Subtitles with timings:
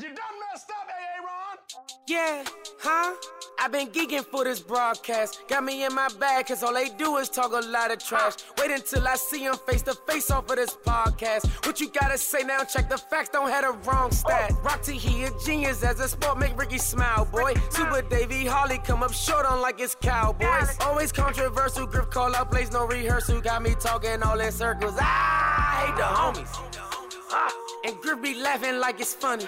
[0.00, 0.16] You done
[0.50, 1.84] messed up, AA Ron.
[2.06, 2.42] Yeah,
[2.78, 3.14] huh?
[3.58, 5.42] I've been geeking for this broadcast.
[5.46, 8.36] Got me in my bag, cause all they do is talk a lot of trash.
[8.56, 11.66] Wait until I see them face to face off of this podcast.
[11.66, 12.64] What you gotta say now?
[12.64, 14.52] Check the facts, don't have the wrong stat.
[14.62, 17.52] Rock to he a genius as a sport, make Ricky smile, boy.
[17.68, 20.78] Super Davey Holly come up short on like it's Cowboys.
[20.80, 23.42] Always controversial, Griff call out plays, no rehearsal.
[23.42, 24.94] Got me talking all in circles.
[24.98, 26.48] I hate the homies.
[27.32, 29.46] Ah, and Griff be laughing like it's funny.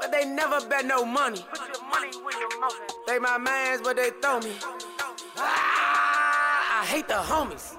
[0.00, 1.44] But they never bet no money.
[3.06, 4.52] They my mans, but they throw me.
[5.36, 7.76] Ah, I hate the homies.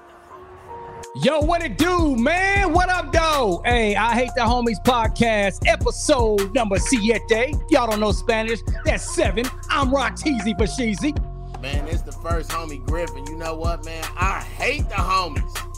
[1.16, 2.72] Yo, what it do, man?
[2.72, 3.60] What up, though?
[3.66, 7.54] Hey, I Hate the Homies podcast, episode number siete.
[7.68, 8.60] Y'all don't know Spanish.
[8.86, 9.44] That's seven.
[9.68, 11.12] I'm Rock Teasy for Sheezy.
[11.60, 13.26] Man, it's the first homie Griffin.
[13.26, 14.02] You know what, man?
[14.16, 15.71] I hate the homies.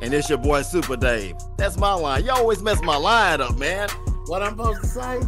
[0.00, 1.36] And it's your boy Super Dave.
[1.56, 2.24] That's my line.
[2.24, 3.88] You always mess my line up, man.
[4.26, 5.20] What I'm supposed to say?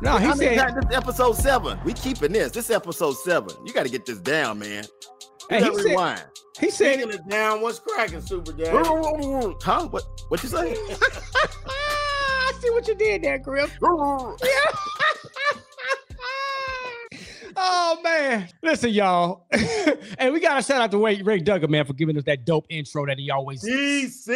[0.00, 1.78] No, he I mean, said, this episode seven.
[1.84, 2.52] We keeping this.
[2.52, 3.54] This episode seven.
[3.64, 4.84] You got to get this down, man.
[4.84, 6.24] You hey, he gotta said, rewind.
[6.60, 7.60] he said, Taking it down.
[7.60, 8.68] What's cracking, Super Dave?
[8.72, 9.86] huh?
[9.88, 10.02] What?
[10.28, 10.76] What you say?
[11.66, 13.76] I see what you did there, Griff.
[17.56, 19.46] oh man, listen, y'all,
[20.18, 22.66] and we gotta shout out to Ray, Ray Duggar, man, for giving us that dope
[22.68, 23.62] intro that he always.
[23.64, 24.28] DC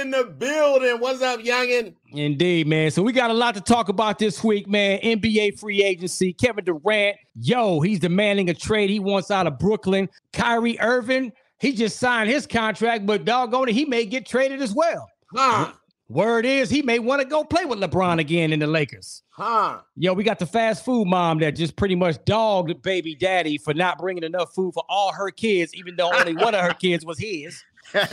[0.00, 1.00] in the building.
[1.00, 1.94] What's up, youngin?
[2.12, 2.90] Indeed, man.
[2.90, 5.00] So we got a lot to talk about this week, man.
[5.00, 6.32] NBA free agency.
[6.32, 8.90] Kevin Durant, yo, he's demanding a trade.
[8.90, 10.08] He wants out of Brooklyn.
[10.32, 14.74] Kyrie Irving, he just signed his contract, but doggone it, he may get traded as
[14.74, 15.08] well.
[15.34, 15.72] Huh?
[16.08, 19.22] Word is he may want to go play with LeBron again in the Lakers.
[19.30, 19.80] Huh?
[19.96, 23.72] Yo, we got the fast food mom that just pretty much dogged baby daddy for
[23.74, 27.04] not bringing enough food for all her kids, even though only one of her kids
[27.06, 27.62] was his.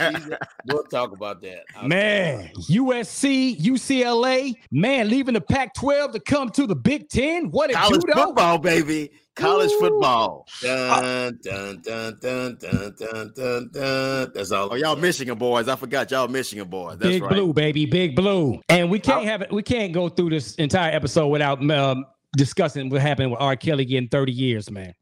[0.66, 1.64] We'll talk about that.
[1.76, 7.50] I'll- Man, USC, UCLA, man, leaving the Pac 12 to come to the Big Ten.
[7.50, 8.12] What a College judo.
[8.12, 9.10] football, baby.
[9.34, 9.80] College Ooh.
[9.80, 10.46] football.
[10.60, 14.32] Dun, dun, dun, dun, dun, dun, dun, dun.
[14.34, 14.68] That's all.
[14.72, 15.68] Oh, y'all Michigan boys.
[15.68, 16.98] I forgot y'all Michigan boys.
[16.98, 17.32] That's Big right.
[17.32, 18.60] blue, baby, big blue.
[18.68, 22.04] And we can't have it, we can't go through this entire episode without um,
[22.36, 23.56] discussing what happened with R.
[23.56, 24.92] Kelly getting 30 years, man.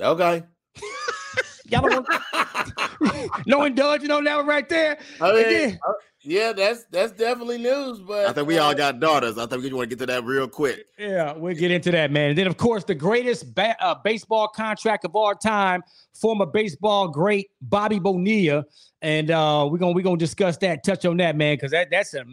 [0.00, 0.42] Okay.
[1.66, 2.22] Y'all don't want
[3.46, 4.98] no indulging on that one right there.
[5.20, 5.78] I mean, Again.
[6.28, 8.00] Yeah, that's that's definitely news.
[8.00, 9.38] But I think we all got daughters.
[9.38, 10.84] I think we want to get to that real quick.
[10.98, 12.30] Yeah, we'll get into that, man.
[12.30, 17.08] And then, of course, the greatest ba- uh, baseball contract of our time, former baseball
[17.08, 18.64] great Bobby Bonilla,
[19.00, 22.12] and uh, we're gonna we're gonna discuss that, touch on that, man, because that that's
[22.12, 22.24] a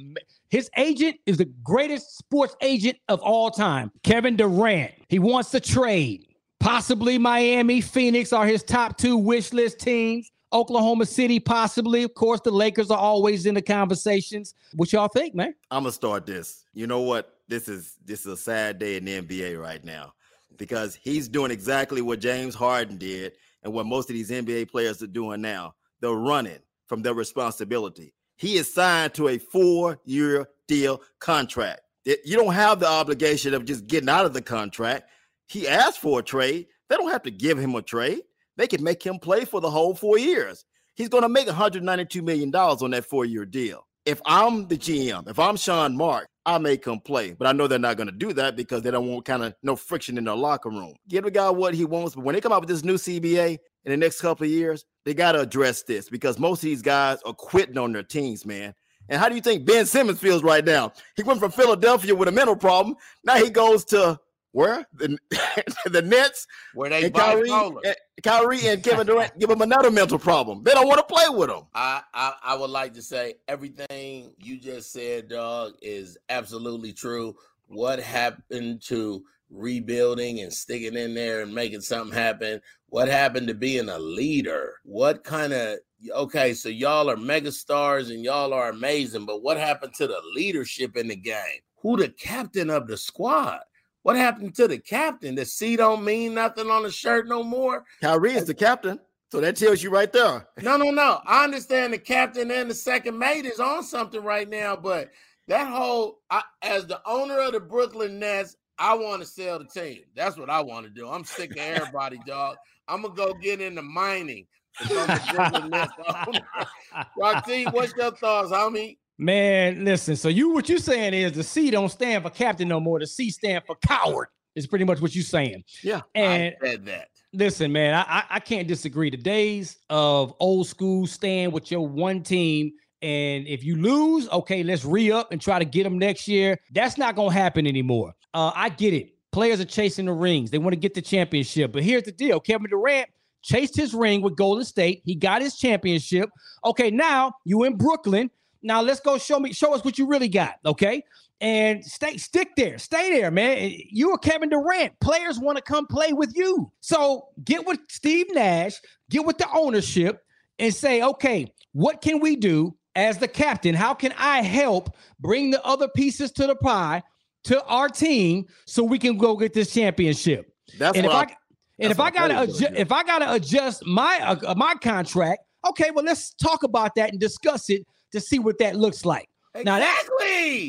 [0.49, 4.91] his agent is the greatest sports agent of all time, Kevin Durant.
[5.07, 6.27] He wants to trade.
[6.59, 10.31] Possibly Miami, Phoenix are his top two wish list teams.
[10.55, 12.03] Oklahoma City, possibly.
[12.03, 14.55] Of course, the Lakers are always in the conversations.
[14.73, 15.53] What y'all think, man?
[15.69, 16.65] I'm gonna start this.
[16.73, 17.37] You know what?
[17.47, 20.13] This is this is a sad day in the NBA right now
[20.57, 23.33] because he's doing exactly what James Harden did
[23.63, 25.75] and what most of these NBA players are doing now.
[25.99, 28.13] They're running from their responsibility.
[28.37, 31.81] He is signed to a four-year deal contract.
[32.05, 35.09] You don't have the obligation of just getting out of the contract.
[35.47, 36.67] He asked for a trade.
[36.87, 38.21] They don't have to give him a trade.
[38.57, 40.65] They could make him play for the whole four years.
[40.95, 45.39] He's going to make $192 million on that four-year deal if I'm the GM, if
[45.39, 47.33] I'm Sean Mark, I make him play.
[47.33, 49.55] But I know they're not going to do that because they don't want kind of
[49.63, 50.93] no friction in their locker room.
[51.09, 52.15] Give the guy what he wants.
[52.15, 54.85] But when they come out with this new CBA in the next couple of years,
[55.05, 58.45] they got to address this because most of these guys are quitting on their teams,
[58.45, 58.75] man.
[59.09, 60.93] And how do you think Ben Simmons feels right now?
[61.15, 62.95] He went from Philadelphia with a mental problem.
[63.23, 64.19] Now he goes to
[64.55, 64.85] where?
[64.93, 65.17] The,
[65.85, 67.77] the Nets where they and Kyrie, and,
[68.23, 70.63] Kyrie and Kevin Durant give them another mental problem.
[70.63, 71.63] They don't want to play with them.
[71.73, 77.35] I, I I would like to say everything you just said, dog, is absolutely true.
[77.67, 82.61] What happened to rebuilding and sticking in there and making something happen?
[82.87, 84.75] What happened to being a leader?
[84.85, 85.79] What kind of
[86.15, 86.53] okay?
[86.53, 91.09] So y'all are megastars and y'all are amazing, but what happened to the leadership in
[91.09, 91.59] the game?
[91.81, 93.59] Who the captain of the squad?
[94.05, 95.33] What happened to the captain?
[95.33, 97.85] The C don't mean nothing on the shirt no more.
[98.01, 98.99] Kyrie is the captain.
[99.31, 100.47] So that tells you right there.
[100.61, 101.21] No, no, no.
[101.25, 105.09] I understand the captain and the second mate is on something right now, but
[105.47, 109.65] that whole, I, as the owner of the Brooklyn Nets, I want to sell the
[109.65, 110.03] team.
[110.15, 111.09] That's what I want to do.
[111.09, 112.57] I'm sick of everybody, dog.
[112.87, 114.45] I'm gonna go get into mining.
[114.81, 115.93] If I'm the Brooklyn Nets
[116.27, 116.39] owner.
[117.17, 118.97] Rocky, what's your thoughts, homie?
[119.17, 120.15] Man, listen.
[120.15, 122.99] So you what you saying is the C don't stand for captain no more.
[122.99, 124.27] The C stand for coward.
[124.55, 125.63] Is pretty much what you saying.
[125.83, 126.01] Yeah.
[126.15, 127.09] And I said that.
[127.33, 129.09] listen, man, I, I I can't disagree.
[129.09, 132.71] The days of old school stand with your one team
[133.01, 136.57] And if you lose, okay, let's re up and try to get them next year.
[136.71, 138.15] That's not going to happen anymore.
[138.33, 139.13] Uh, I get it.
[139.31, 140.49] Players are chasing the rings.
[140.49, 141.71] They want to get the championship.
[141.73, 143.09] But here's the deal Kevin Durant
[143.43, 145.01] chased his ring with Golden State.
[145.05, 146.29] He got his championship.
[146.63, 148.31] Okay, now you in Brooklyn.
[148.65, 150.55] Now let's go show me, show us what you really got.
[150.65, 151.03] Okay.
[151.39, 153.73] And stay, stick there, stay there, man.
[153.89, 154.99] You are Kevin Durant.
[154.99, 156.71] Players want to come play with you.
[156.79, 158.73] So get with Steve Nash,
[159.11, 160.23] get with the ownership,
[160.57, 163.75] and say, okay, what can we do as the captain?
[163.75, 167.03] How can I help bring the other pieces to the pie
[167.43, 170.51] to our team so we can go get this championship?
[170.79, 171.35] That's and if what I,
[171.79, 176.05] and if I gotta adjust, if I gotta adjust my uh, my contract, okay, well
[176.05, 177.85] let's talk about that and discuss it
[178.15, 179.29] to see what that looks like.
[179.53, 179.63] Exactly.
[179.63, 180.09] Now that's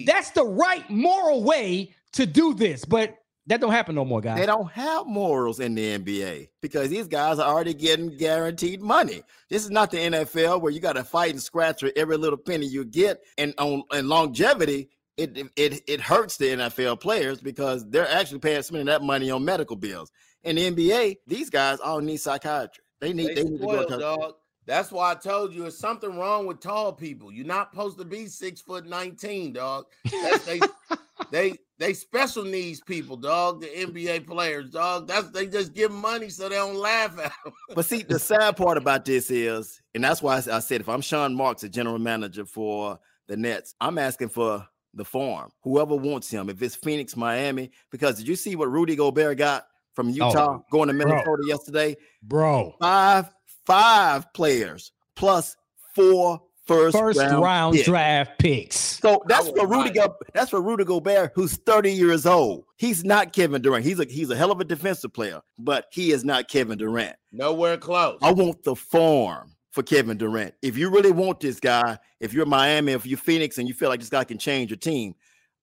[0.06, 3.16] that's the right moral way to do this, but
[3.48, 4.38] that don't happen no more, guys.
[4.38, 9.22] They don't have morals in the NBA because these guys are already getting guaranteed money.
[9.48, 12.38] This is not the NFL where you got to fight and scratch for every little
[12.38, 14.90] penny you get, and on and longevity.
[15.16, 19.44] It, it it hurts the NFL players because they're actually paying spending that money on
[19.44, 20.10] medical bills.
[20.42, 22.84] In the NBA, these guys all need psychiatry.
[23.00, 24.34] They need They, they, need to go to dog.
[24.66, 27.32] That's why I told you it's something wrong with tall people.
[27.32, 29.86] You're not supposed to be six foot nineteen, dog.
[30.10, 30.60] That's, they
[31.30, 33.60] they they special needs people, dog.
[33.60, 35.06] The NBA players, dog.
[35.06, 37.52] That's they just give money so they don't laugh at them.
[37.74, 40.88] But see, the sad part about this is, and that's why I, I said if
[40.88, 42.98] I'm Sean Marks, the general manager for
[43.28, 45.50] the Nets, I'm asking for the farm.
[45.62, 49.66] Whoever wants him, if it's Phoenix, Miami, because did you see what Rudy Gobert got
[49.94, 51.96] from oh, Utah going to Minnesota yesterday?
[52.22, 53.32] Bro, Five,
[53.66, 55.56] five players plus
[55.94, 57.86] four first, first round, round picks.
[57.86, 58.76] draft picks.
[58.76, 59.90] So that's for Rudy.
[59.90, 60.06] buy.
[60.06, 62.64] Go- that's for Rudy Gobert, who's 30 years old.
[62.76, 63.84] He's not Kevin Durant.
[63.84, 67.16] He's a he's a hell of a defensive player, but he is not Kevin Durant.
[67.32, 68.18] Nowhere close.
[68.22, 70.54] I want the farm for Kevin Durant.
[70.62, 73.88] If you really want this guy, if you're Miami, if you're Phoenix, and you feel
[73.88, 75.14] like this guy can change your team,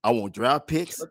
[0.03, 1.01] I want draft picks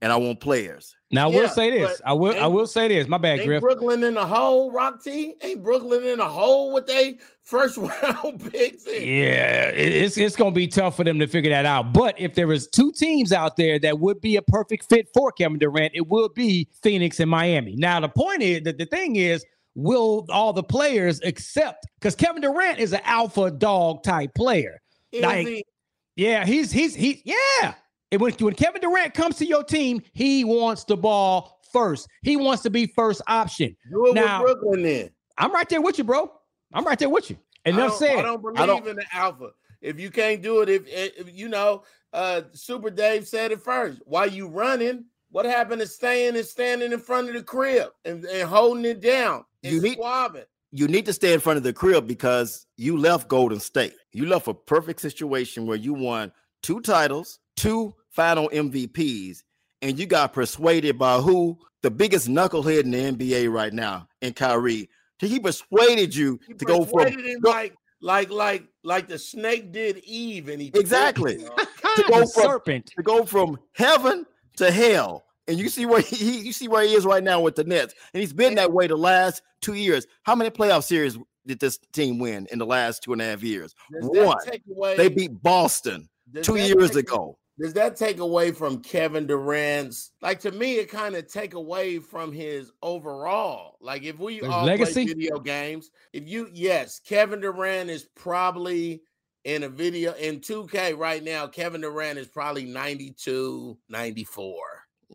[0.00, 0.94] and I want players.
[1.10, 2.02] Now I Yeah, will say this.
[2.04, 2.38] I will.
[2.38, 3.08] I will say this.
[3.08, 3.60] My bad, Ain't Griff.
[3.62, 5.34] Brooklyn in a hole, Rock T?
[5.42, 8.84] Ain't Brooklyn in a hole with they first round picks?
[8.86, 9.02] in?
[9.02, 11.92] Yeah, it's it's gonna be tough for them to figure that out.
[11.94, 15.32] But if there is two teams out there that would be a perfect fit for
[15.32, 17.74] Kevin Durant, it will be Phoenix and Miami.
[17.76, 21.86] Now the point is that the thing is, will all the players accept?
[21.98, 24.80] Because Kevin Durant is an alpha dog type player.
[25.10, 25.64] Is like- he-
[26.16, 27.74] Yeah, he's he's he yeah.
[28.10, 32.08] And when, when Kevin Durant comes to your team, he wants the ball first.
[32.22, 33.76] He wants to be first option.
[33.90, 35.10] do it now- with Brooklyn then.
[35.36, 36.32] I'm right there with you, bro.
[36.72, 37.38] I'm right there with you.
[37.64, 38.18] I Enough don't, said.
[38.18, 39.50] I don't believe I don't- in the alpha.
[39.80, 44.00] If you can't do it, if, if you know, uh Super Dave said it first.
[44.06, 48.24] Why you running, what happened to staying and standing in front of the crib and,
[48.24, 50.44] and holding it down and You need- squabbing?
[50.72, 53.94] You need to stay in front of the crib because you left Golden State.
[54.12, 56.30] You left a perfect situation where you won
[56.62, 59.42] two titles, two final MVPs,
[59.82, 61.58] and you got persuaded by who?
[61.82, 64.88] The biggest knucklehead in the NBA right now, in Kyrie.
[65.20, 69.72] He persuaded you He to go from him go- like like like like the snake
[69.72, 71.40] did Eve, and he Exactly.
[71.40, 71.48] you
[71.96, 72.86] to go from serpent.
[72.96, 74.24] to go from heaven
[74.56, 75.24] to hell.
[75.48, 77.64] And you see where he he- you see where he is right now with the
[77.64, 80.06] Nets, and he's been that way the last two years.
[80.24, 83.42] How many playoff series did this team win in the last two and a half
[83.42, 83.74] years?
[83.92, 84.36] Does One.
[84.76, 86.08] away- They beat Boston
[86.42, 87.38] two years take- ago.
[87.60, 90.12] Does that take away from Kevin Durant's?
[90.22, 93.76] Like to me, it kind of take away from his overall.
[93.80, 95.04] Like if we His all legacy?
[95.06, 99.02] play video games, if you yes, Kevin Durant is probably
[99.44, 101.46] in a video in 2K right now.
[101.46, 104.54] Kevin Durant is probably 92, 94.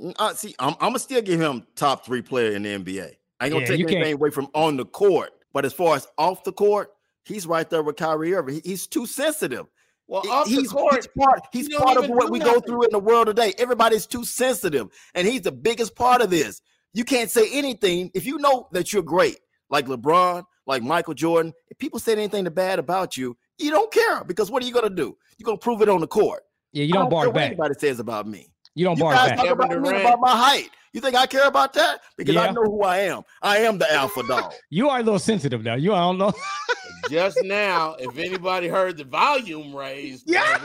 [0.02, 3.12] Mm, Uh, see, I'm, I'm gonna still give him top three player in the NBA.
[3.40, 5.74] I ain't gonna Yeah, take you can't- anything away from on the court, but as
[5.74, 6.92] far as off the court,
[7.26, 8.62] he's right there with Kyrie Irving.
[8.66, 9.68] He's too sensitive.
[10.08, 12.84] Well, off he's, the court, he's part, he's part of what do we go through
[12.84, 13.54] in the world today.
[13.58, 16.62] Everybody's too sensitive, and he's the biggest part of this.
[16.94, 21.54] You can't say anything if you know that you're great, like LeBron, like Michael Jordan.
[21.70, 24.90] If people say anything bad about you, you don't care because what are you gonna
[24.90, 25.18] do?
[25.38, 26.44] You're gonna prove it on the court.
[26.74, 27.48] Yeah, you I don't care bark what back.
[27.48, 28.53] anybody says about me.
[28.76, 29.38] You don't You bark guys back.
[29.38, 30.06] talk Kevin about me Durant.
[30.06, 30.70] about my height.
[30.94, 32.02] You think I care about that?
[32.18, 33.24] Because I know who I am.
[33.42, 34.54] I am the alpha dog.
[34.70, 35.76] You are a little sensitive now.
[35.76, 36.34] You I don't know.
[37.10, 40.60] just now, if anybody heard the volume raised, Yeah.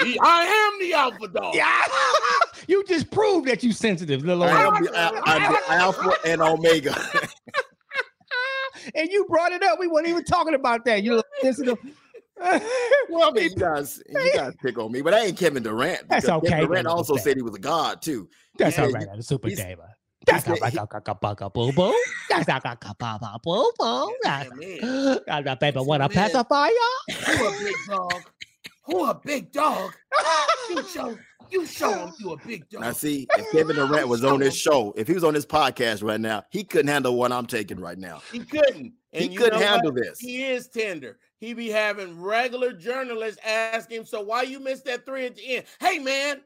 [0.00, 1.54] he- I am the alpha dog.
[1.54, 1.82] yeah.
[2.68, 4.76] you just proved that you sensitive, little I old.
[4.76, 6.96] am the, al- I'm the alpha and omega.
[8.94, 9.78] And you brought it up.
[9.78, 11.02] We weren't even talking about that.
[11.02, 11.76] You little sensitive.
[13.10, 16.08] well, I mean, you guys, you guys pick on me, but I ain't Kevin Durant.
[16.08, 18.28] That's okay, Kevin Durant also said he was a god too.
[18.56, 19.06] That's Yeah, all right.
[19.16, 19.88] The super gamer.
[20.26, 20.50] That's a
[21.50, 21.94] boo boo.
[22.28, 24.14] That's a boo boo.
[24.22, 25.78] That's a baby.
[25.80, 26.70] What a pacifier.
[27.26, 28.22] Who a big dog?
[28.84, 29.92] Who a big dog?
[30.70, 31.18] You show,
[31.50, 32.82] you show him you a big dog.
[32.82, 36.02] Now, see, if Kevin Durant was on this show, if he was on this podcast
[36.02, 38.22] right now, he couldn't handle what I'm taking right now.
[38.32, 38.92] He couldn't.
[39.12, 40.02] He you couldn't handle what?
[40.02, 40.18] this.
[40.18, 41.18] He is tender.
[41.40, 45.56] He be having regular journalists ask him, so why you missed that three at the
[45.56, 45.64] end?
[45.80, 46.42] Hey man,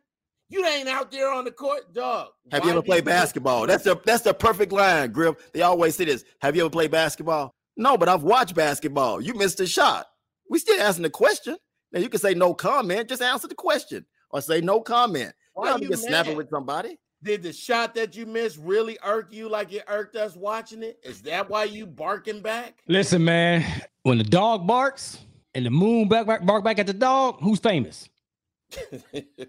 [0.49, 2.29] you ain't out there on the court, dog.
[2.53, 3.67] Have you ever played basketball?
[3.67, 5.53] That's the that's the perfect line, Griff.
[5.53, 6.25] They always say this.
[6.41, 7.53] Have you ever played basketball?
[7.77, 9.21] No, but I've watched basketball.
[9.21, 10.07] You missed a shot.
[10.49, 11.57] We still asking the question.
[11.91, 13.09] Now you can say no comment.
[13.09, 15.33] Just answer the question or say no comment.
[15.55, 16.99] Why you don't you get snapping with somebody.
[17.25, 20.99] Did the shot that you missed really irk you like it irked us watching it?
[21.03, 22.83] Is that why you barking back?
[22.87, 23.65] Listen, man.
[24.03, 25.21] When the dog barks
[25.55, 28.09] and the moon back, back bark back at the dog, who's famous?
[29.13, 29.27] right.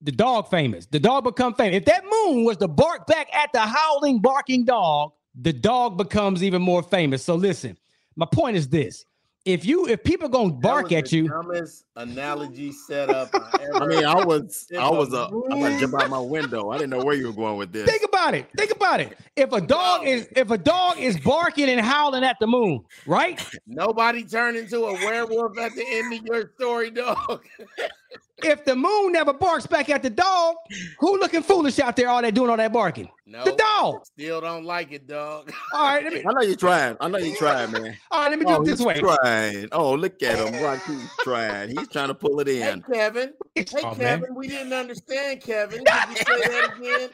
[0.00, 0.86] The dog famous.
[0.86, 1.78] The dog become famous.
[1.78, 6.44] If that moon was to bark back at the howling, barking dog, the dog becomes
[6.44, 7.24] even more famous.
[7.24, 7.76] So listen,
[8.14, 9.04] my point is this:
[9.48, 13.30] if you if people gonna That bark was at you, Dumbest analogy setup.
[13.32, 16.70] I, I mean, I was I was uh, I'm about to jump out my window.
[16.70, 17.88] I didn't know where you were going with this.
[17.88, 18.46] think about it.
[18.58, 19.18] Think about it.
[19.36, 23.42] If a dog is if a dog is barking and howling at the moon, right?
[23.66, 27.46] Nobody turned into a werewolf at the end of your story, dog.
[28.44, 30.54] If the moon never barks back at the dog,
[31.00, 32.08] who looking foolish out there?
[32.08, 33.08] All they doing all that barking?
[33.26, 34.04] no, The dog.
[34.06, 35.52] Still don't like it, dog.
[35.74, 36.96] All right, let me, I know you're trying.
[37.00, 37.96] I know you're trying, man.
[38.10, 39.00] all right, let me do Oh, it this he's way.
[39.00, 39.68] trying.
[39.72, 40.62] Oh, look at him.
[40.62, 41.70] Right, he's trying.
[41.76, 42.82] He's trying to pull it Hey, in.
[42.82, 43.32] Kevin.
[43.54, 43.96] Hey, Oh, man.
[44.20, 44.34] Kevin.
[44.36, 45.82] We didn't understand, Kevin.
[45.84, 47.10] Did you say that again?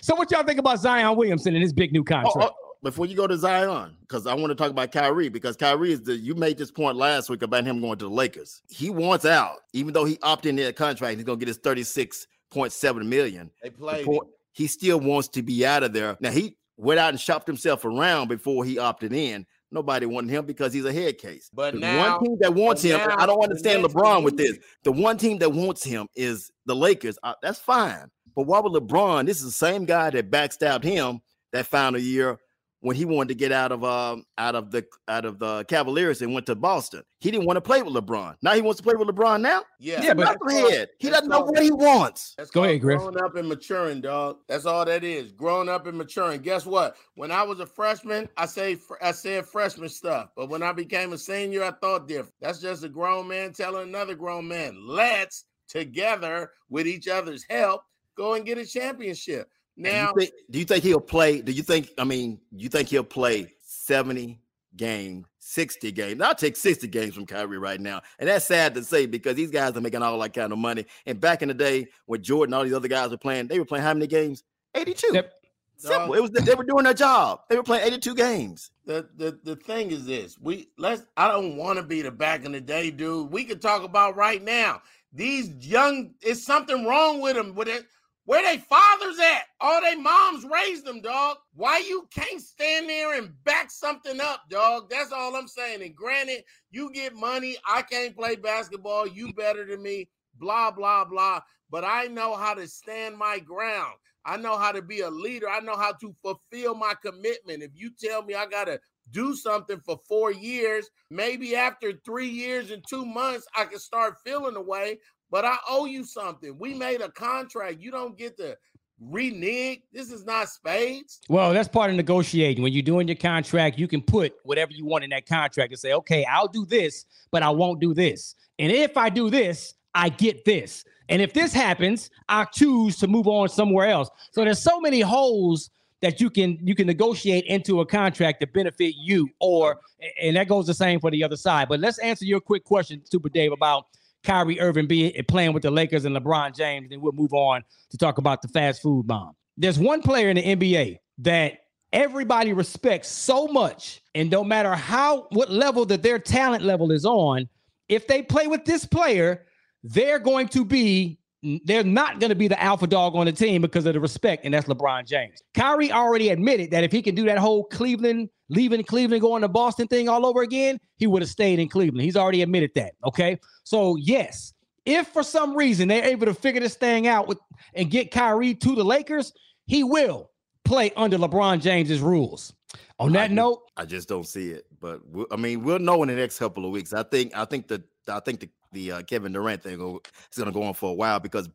[0.00, 2.52] so what y'all think about Zion Williamson and his big new Oh, oh contract?
[2.54, 5.92] oh, before you go to Zion, because I want to talk about Kyrie, because Kyrie
[5.92, 8.62] is the you made this point last week about him going to the Lakers.
[8.68, 13.06] He wants out, even though he opted in that contract, he's gonna get his 36.7
[13.06, 13.50] million.
[13.62, 14.06] They played.
[14.52, 16.16] He still wants to be out of there.
[16.20, 19.46] Now he went out and shopped himself around before he opted in.
[19.70, 21.48] Nobody wanted him because he's a head case.
[21.52, 24.58] But The now- one team that wants him, now I don't understand LeBron with this.
[24.82, 27.16] The one team that wants him is the Lakers.
[27.22, 28.10] Uh, that's fine.
[28.34, 29.26] But why would LeBron?
[29.26, 31.20] This is the same guy that backstabbed him
[31.52, 32.38] that final year
[32.80, 36.22] when he wanted to get out of um out of the out of the Cavaliers
[36.22, 37.02] and went to Boston.
[37.20, 38.36] He didn't want to play with LeBron.
[38.42, 39.62] Now he wants to play with LeBron now.
[39.78, 40.86] Yeah, Yeah, but- that's.
[40.98, 42.34] He doesn't know what he wants.
[42.36, 42.98] That's Go ahead, Griff.
[43.00, 44.38] Growing up and maturing, dog.
[44.48, 45.32] That's all that is.
[45.32, 46.40] Growing up and maturing.
[46.40, 46.96] Guess what?
[47.14, 51.12] When I was a freshman, I say I said freshman stuff, but when I became
[51.12, 52.34] a senior, I thought different.
[52.40, 57.82] That's just a grown man telling another grown man, "Let's together with each other's help
[58.16, 59.48] go and get a championship."
[59.86, 61.40] And you think- do you think he'll play?
[61.40, 61.90] Do you think?
[61.98, 64.40] I mean, you think he'll play seventy
[64.76, 66.20] game, sixty games?
[66.22, 69.50] I'll take sixty games from Kyrie right now, and that's sad to say because these
[69.50, 70.86] guys are making all that kind of money.
[71.06, 73.64] And back in the day when Jordan, all these other guys were playing, they were
[73.64, 74.44] playing how many games?
[74.74, 75.10] Eighty-two.
[75.12, 75.32] Yep.
[75.76, 76.08] Simple.
[76.08, 76.16] Dog.
[76.16, 77.40] It was they were doing their job.
[77.48, 78.70] They were playing eighty-two games.
[78.84, 82.44] the the the thing is this we let's i don't want to be the back
[82.44, 84.82] in the day dude we could talk about right now
[85.12, 87.86] these young it's something wrong with them with it
[88.30, 89.42] where they fathers at?
[89.60, 91.38] All they moms raised them dog.
[91.52, 94.88] Why you can't stand there and back something up dog?
[94.88, 95.82] That's all i'm saying.
[95.82, 97.56] And granted you get money.
[97.66, 99.08] I can't play basketball.
[99.08, 100.10] You better than me.
[100.38, 101.40] Blah blah blah.
[101.72, 103.94] But i know how to stand my ground.
[104.24, 105.48] I know how to be a leader.
[105.48, 107.64] I know how to fulfill my commitment.
[107.64, 108.78] If you tell me I got to
[109.10, 114.18] do something for four years, maybe after three years and two months, I can start
[114.24, 114.98] feeling the way,
[115.30, 116.56] but I owe you something.
[116.58, 117.80] We made a contract.
[117.80, 118.56] You don't get to
[119.00, 119.80] renege.
[119.92, 121.20] This is not spades.
[121.28, 122.62] Well, that's part of negotiating.
[122.62, 125.78] When you're doing your contract, you can put whatever you want in that contract and
[125.78, 128.34] say, okay, I'll do this, but I won't do this.
[128.58, 130.84] And if I do this, I get this.
[131.08, 134.10] And if this happens, I choose to move on somewhere else.
[134.32, 135.70] So there's so many holes
[136.00, 139.80] that you can you can negotiate into a contract to benefit you, or
[140.20, 141.68] and that goes the same for the other side.
[141.68, 143.86] But let's answer your quick question, Super Dave, about
[144.24, 146.90] Kyrie Irving being eh, playing with the Lakers and LeBron James.
[146.90, 149.34] Then we'll move on to talk about the fast food bomb.
[149.56, 151.58] There's one player in the NBA that
[151.92, 157.04] everybody respects so much, and no matter how what level that their talent level is
[157.04, 157.48] on,
[157.88, 159.46] if they play with this player,
[159.82, 161.19] they're going to be
[161.64, 164.44] they're not going to be the alpha dog on the team because of the respect,
[164.44, 165.42] and that's LeBron James.
[165.54, 169.48] Kyrie already admitted that if he can do that whole Cleveland, leaving Cleveland, going to
[169.48, 172.04] Boston thing all over again, he would have stayed in Cleveland.
[172.04, 172.92] He's already admitted that.
[173.04, 173.38] Okay.
[173.64, 174.52] So, yes,
[174.84, 177.38] if for some reason they're able to figure this thing out with
[177.74, 179.32] and get Kyrie to the Lakers,
[179.66, 180.30] he will
[180.64, 182.52] play under LeBron James's rules.
[182.98, 184.66] On that I- note, I just don't see it.
[184.78, 186.92] But I mean, we'll know in the next couple of weeks.
[186.92, 187.36] I think.
[187.36, 187.82] I think the.
[188.08, 190.94] I think the the uh, Kevin Durant thing is going to go on for a
[190.94, 191.48] while because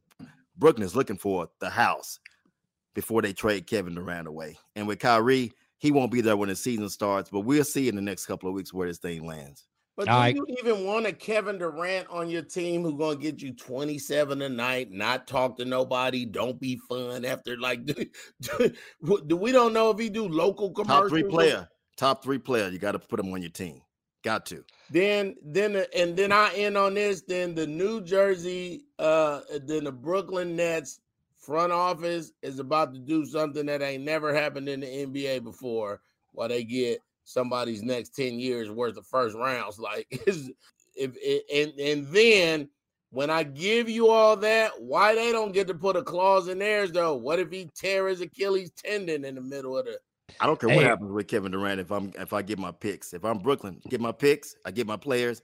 [0.58, 2.20] Brooklyn is looking for the house.
[2.94, 4.58] before they trade Kevin Durant away.
[4.76, 7.96] And with Kyrie, he won't be there when the season starts, but we'll see in
[7.96, 9.68] the next couple of weeks where this thing lands.
[9.98, 13.54] But do you even want a Kevin Durant on your team who's gonna get you
[13.54, 18.06] 27 a night, not talk to nobody, don't be fun after like do,
[19.26, 21.04] do, we don't know if he do local commercials.
[21.04, 22.68] Top three player, top three player.
[22.68, 23.82] You got to put him on your team.
[24.26, 24.66] Got to.
[24.90, 27.22] Then then and then I end on this.
[27.22, 31.00] Then the New Jersey, uh, then the Brooklyn Nets
[31.38, 36.02] front office is about to do something that ain't never happened in the NBA before.
[36.32, 39.78] While they get somebody's next 10 years worth of first rounds.
[39.86, 40.52] Like is
[40.96, 41.12] if
[41.54, 42.70] and and then
[43.12, 46.58] when I give you all that, why they don't get to put a clause in
[46.58, 47.14] theirs though?
[47.14, 50.00] What if he tear his Achilles tendon in the middle of the
[50.40, 50.78] I don't care hey.
[50.78, 53.14] what happens with Kevin Durant if I'm if I get my picks.
[53.14, 55.42] If I'm Brooklyn, get my picks, I get my players.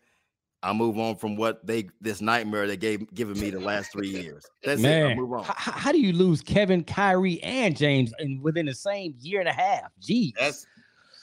[0.63, 4.09] I move on from what they this nightmare they gave given me the last three
[4.09, 4.45] years.
[4.63, 5.11] That's Man, it.
[5.11, 5.43] I move on.
[5.43, 9.49] How, how, do you lose Kevin, Kyrie, and James in within the same year and
[9.49, 9.91] a half?
[9.99, 10.33] Jeez.
[10.39, 10.67] That's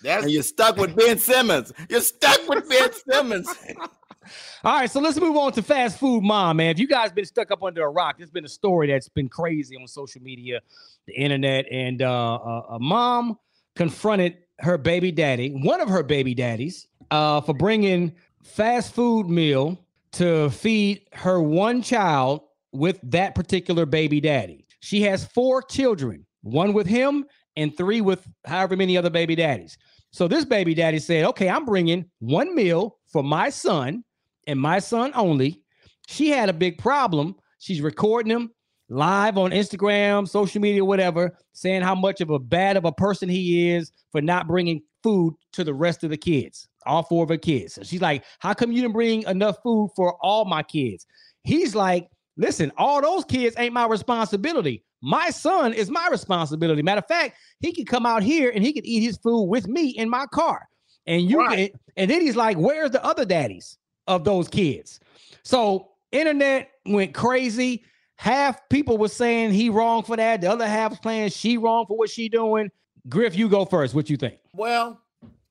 [0.02, 1.72] that's and you're stuck with Ben Simmons.
[1.88, 3.48] You're stuck with Ben Simmons.
[4.64, 6.70] All right, so let's move on to fast food mom, man.
[6.70, 9.28] If you guys been stuck up under a rock, there's been a story that's been
[9.28, 10.60] crazy on social media,
[11.06, 13.38] the internet, and uh, uh, a mom
[13.78, 19.78] confronted her baby daddy, one of her baby daddies, uh, for bringing fast food meal
[20.10, 22.40] to feed her one child
[22.72, 24.66] with that particular baby daddy.
[24.80, 27.24] She has four children, one with him
[27.56, 29.78] and three with however many other baby daddies.
[30.10, 34.02] So this baby daddy said, okay, I'm bringing one meal for my son
[34.48, 35.62] and my son only.
[36.08, 37.36] She had a big problem.
[37.60, 38.50] She's recording him
[38.88, 43.28] live on Instagram, social media, whatever, saying how much of a bad of a person
[43.28, 47.28] he is for not bringing food to the rest of the kids, all four of
[47.28, 47.74] her kids.
[47.74, 51.06] So she's like, how come you didn't bring enough food for all my kids?
[51.44, 54.84] He's like, listen, all those kids ain't my responsibility.
[55.00, 56.82] My son is my responsibility.
[56.82, 59.68] Matter of fact, he could come out here and he could eat his food with
[59.68, 60.66] me in my car.
[61.06, 61.72] And you right.
[61.72, 65.00] can, and then he's like, Where's the other daddies of those kids?
[65.44, 67.84] So internet went crazy.
[68.18, 70.40] Half people were saying he wrong for that.
[70.40, 72.68] The other half was playing she wrong for what she doing.
[73.08, 73.94] Griff, you go first.
[73.94, 74.38] What you think?
[74.52, 75.00] Well,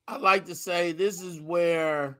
[0.06, 2.18] I like to say this is where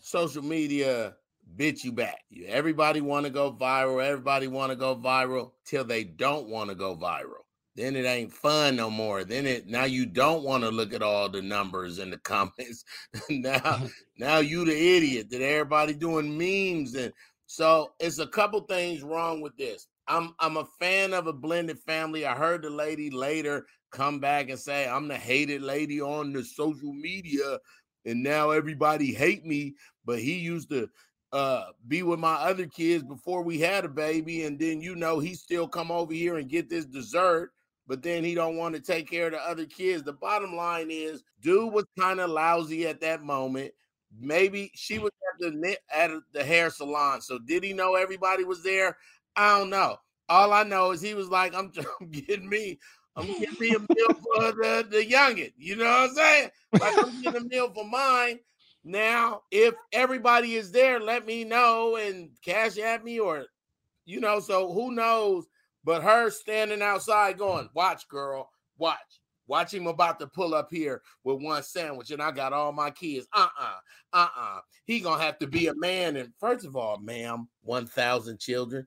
[0.00, 1.16] social media
[1.54, 2.20] bit you back.
[2.46, 4.02] Everybody want to go viral.
[4.02, 7.44] Everybody want to go viral till they don't want to go viral.
[7.76, 9.24] Then it ain't fun no more.
[9.24, 12.84] Then it now you don't want to look at all the numbers in the comments.
[13.28, 13.82] now,
[14.18, 17.12] now you the idiot that everybody doing memes and
[17.52, 19.88] so it's a couple things wrong with this.
[20.10, 22.26] I'm I'm a fan of a blended family.
[22.26, 26.44] I heard the lady later come back and say I'm the hated lady on the
[26.44, 27.58] social media,
[28.04, 29.76] and now everybody hate me.
[30.04, 30.90] But he used to
[31.32, 35.20] uh be with my other kids before we had a baby and then you know
[35.20, 37.52] he still come over here and get this dessert
[37.86, 40.90] but then he don't want to take care of the other kids the bottom line
[40.90, 43.70] is dude was kind of lousy at that moment
[44.18, 48.64] maybe she was at the at the hair salon so did he know everybody was
[48.64, 48.96] there
[49.36, 49.96] i don't know
[50.28, 52.78] all i know is he was like i'm, I'm getting me
[53.16, 56.98] i'm getting me a meal for the, the youngin you know what i'm saying like
[56.98, 58.38] i'm getting a meal for mine
[58.82, 63.44] now, if everybody is there, let me know and cash at me or
[64.06, 65.46] you know, so who knows?
[65.84, 69.19] But her standing outside going, watch, girl, watch.
[69.50, 72.92] Watch him about to pull up here with one sandwich, and I got all my
[72.92, 73.26] kids.
[73.32, 73.74] Uh-uh,
[74.12, 74.60] uh-uh.
[74.84, 76.16] He gonna have to be a man.
[76.16, 78.86] And first of all, ma'am, one thousand children.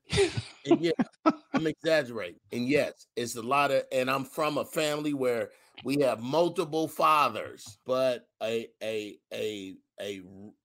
[0.66, 0.92] and yeah,
[1.54, 2.40] I'm exaggerating.
[2.54, 5.50] And yes, it's a lot of, and I'm from a family where
[5.84, 10.22] we have multiple fathers, but a a a a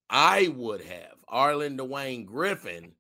[0.09, 2.93] I would have Arlen Dwayne Griffin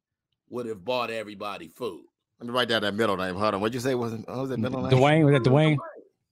[0.51, 2.03] would have bought everybody food.
[2.41, 3.37] Let me write down that middle name.
[3.37, 3.61] Hold on.
[3.61, 3.95] What'd you say?
[3.95, 4.91] Was, what was that middle name?
[4.91, 5.25] Dwayne.
[5.25, 5.77] Was that Dwayne?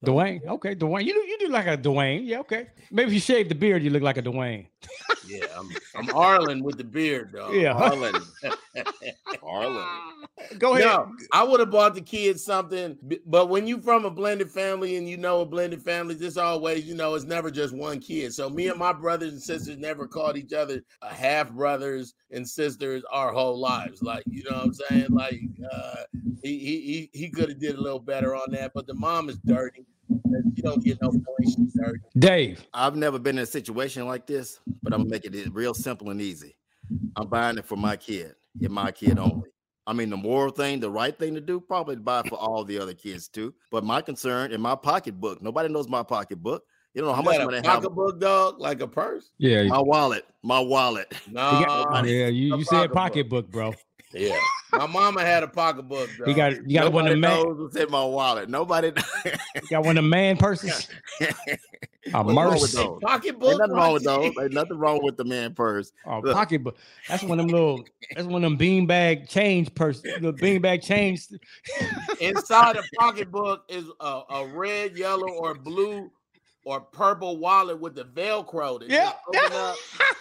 [0.05, 0.45] Dwayne.
[0.47, 1.05] Okay, Dwayne.
[1.05, 2.23] You do you do like a Dwayne.
[2.25, 2.69] Yeah, okay.
[2.91, 4.67] Maybe if you shave the beard, you look like a Dwayne.
[5.27, 7.51] yeah, I'm I'm Arlen with the beard, though.
[7.51, 7.73] Yeah.
[7.73, 8.15] Arlen.
[9.43, 9.87] Arlen.
[10.59, 10.85] Go ahead.
[10.85, 14.97] No, I would have bought the kids something, but when you from a blended family
[14.97, 18.35] and you know a blended family, this always, you know, it's never just one kid.
[18.35, 23.03] So me and my brothers and sisters never called each other half brothers and sisters
[23.11, 24.03] our whole lives.
[24.03, 25.07] Like, you know what I'm saying?
[25.11, 25.41] Like,
[25.73, 26.03] uh,
[26.43, 29.39] he he he could have did a little better on that, but the mom is
[29.39, 29.87] dirty.
[30.09, 31.75] You don't get no point.
[31.75, 32.01] dirty.
[32.19, 35.75] Dave, I've never been in a situation like this, but I'm gonna make it real
[35.75, 36.57] simple and easy.
[37.17, 39.51] I'm buying it for my kid and my kid only.
[39.89, 42.79] I mean, the moral thing, the right thing to do, probably buy for all the
[42.79, 43.55] other kids too.
[43.71, 46.65] But my concern in my pocketbook, nobody knows my pocketbook.
[46.95, 47.83] You don't know how you much money I have.
[47.83, 49.31] Pocketbook, dog, like a purse.
[49.39, 51.13] Yeah, my wallet, my wallet.
[51.31, 53.75] No, yeah, you, you said pocketbook, bro.
[54.17, 54.39] Yeah,
[54.73, 56.09] my mama had a pocketbook.
[56.27, 57.45] You got you got one of Nobody the man.
[57.45, 58.49] knows what's in my wallet.
[58.49, 58.93] Nobody.
[59.27, 60.89] You got one of the man purses.
[62.15, 63.01] A What's wrong with those?
[63.03, 63.49] pocketbook.
[63.51, 64.33] Ain't nothing wrong with those.
[64.41, 65.93] Ain't nothing wrong with the man purse.
[66.07, 66.35] Oh, Look.
[66.35, 66.77] pocketbook.
[67.09, 67.85] That's one of them little.
[68.15, 70.03] That's one of them beanbag change purse.
[70.03, 71.27] The beanbag change.
[72.21, 76.11] Inside the pocketbook is a, a red, yellow, or blue
[76.67, 78.81] or purple wallet with the Velcro.
[78.81, 79.13] that Yeah.
[79.33, 79.77] just up.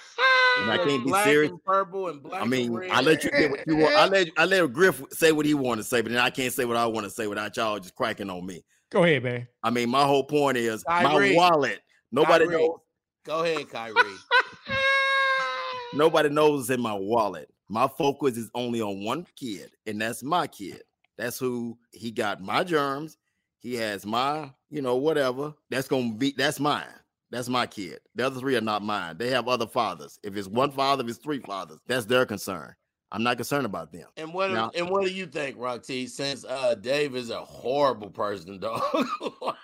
[0.61, 1.51] And I can't be black serious.
[1.51, 2.41] and purple and black.
[2.41, 2.89] I mean, and red.
[2.91, 3.93] I let you get what you want.
[3.95, 6.53] I let I let Griff say what he want to say, but then I can't
[6.53, 8.63] say what I want to say without y'all just cracking on me.
[8.89, 9.45] Go ahead, man.
[9.63, 11.35] I mean, my whole point is Kyrie.
[11.35, 11.81] my wallet.
[12.13, 12.57] Nobody Kyrie.
[12.57, 12.77] knows.
[13.25, 13.93] Go ahead, Kyrie.
[15.93, 17.49] Nobody knows in my wallet.
[17.67, 20.81] My focus is only on one kid, and that's my kid.
[21.17, 23.17] That's who he got my germs.
[23.65, 25.51] He has my, you know, whatever.
[25.71, 26.85] That's gonna be that's mine.
[27.31, 27.97] That's my kid.
[28.13, 29.17] The other three are not mine.
[29.17, 30.19] They have other fathers.
[30.21, 32.75] If it's one father, if it's three fathers, that's their concern.
[33.11, 34.07] I'm not concerned about them.
[34.17, 36.05] And what Now- and what do you think, Roxy?
[36.05, 38.83] Since uh Dave is a horrible person, dog.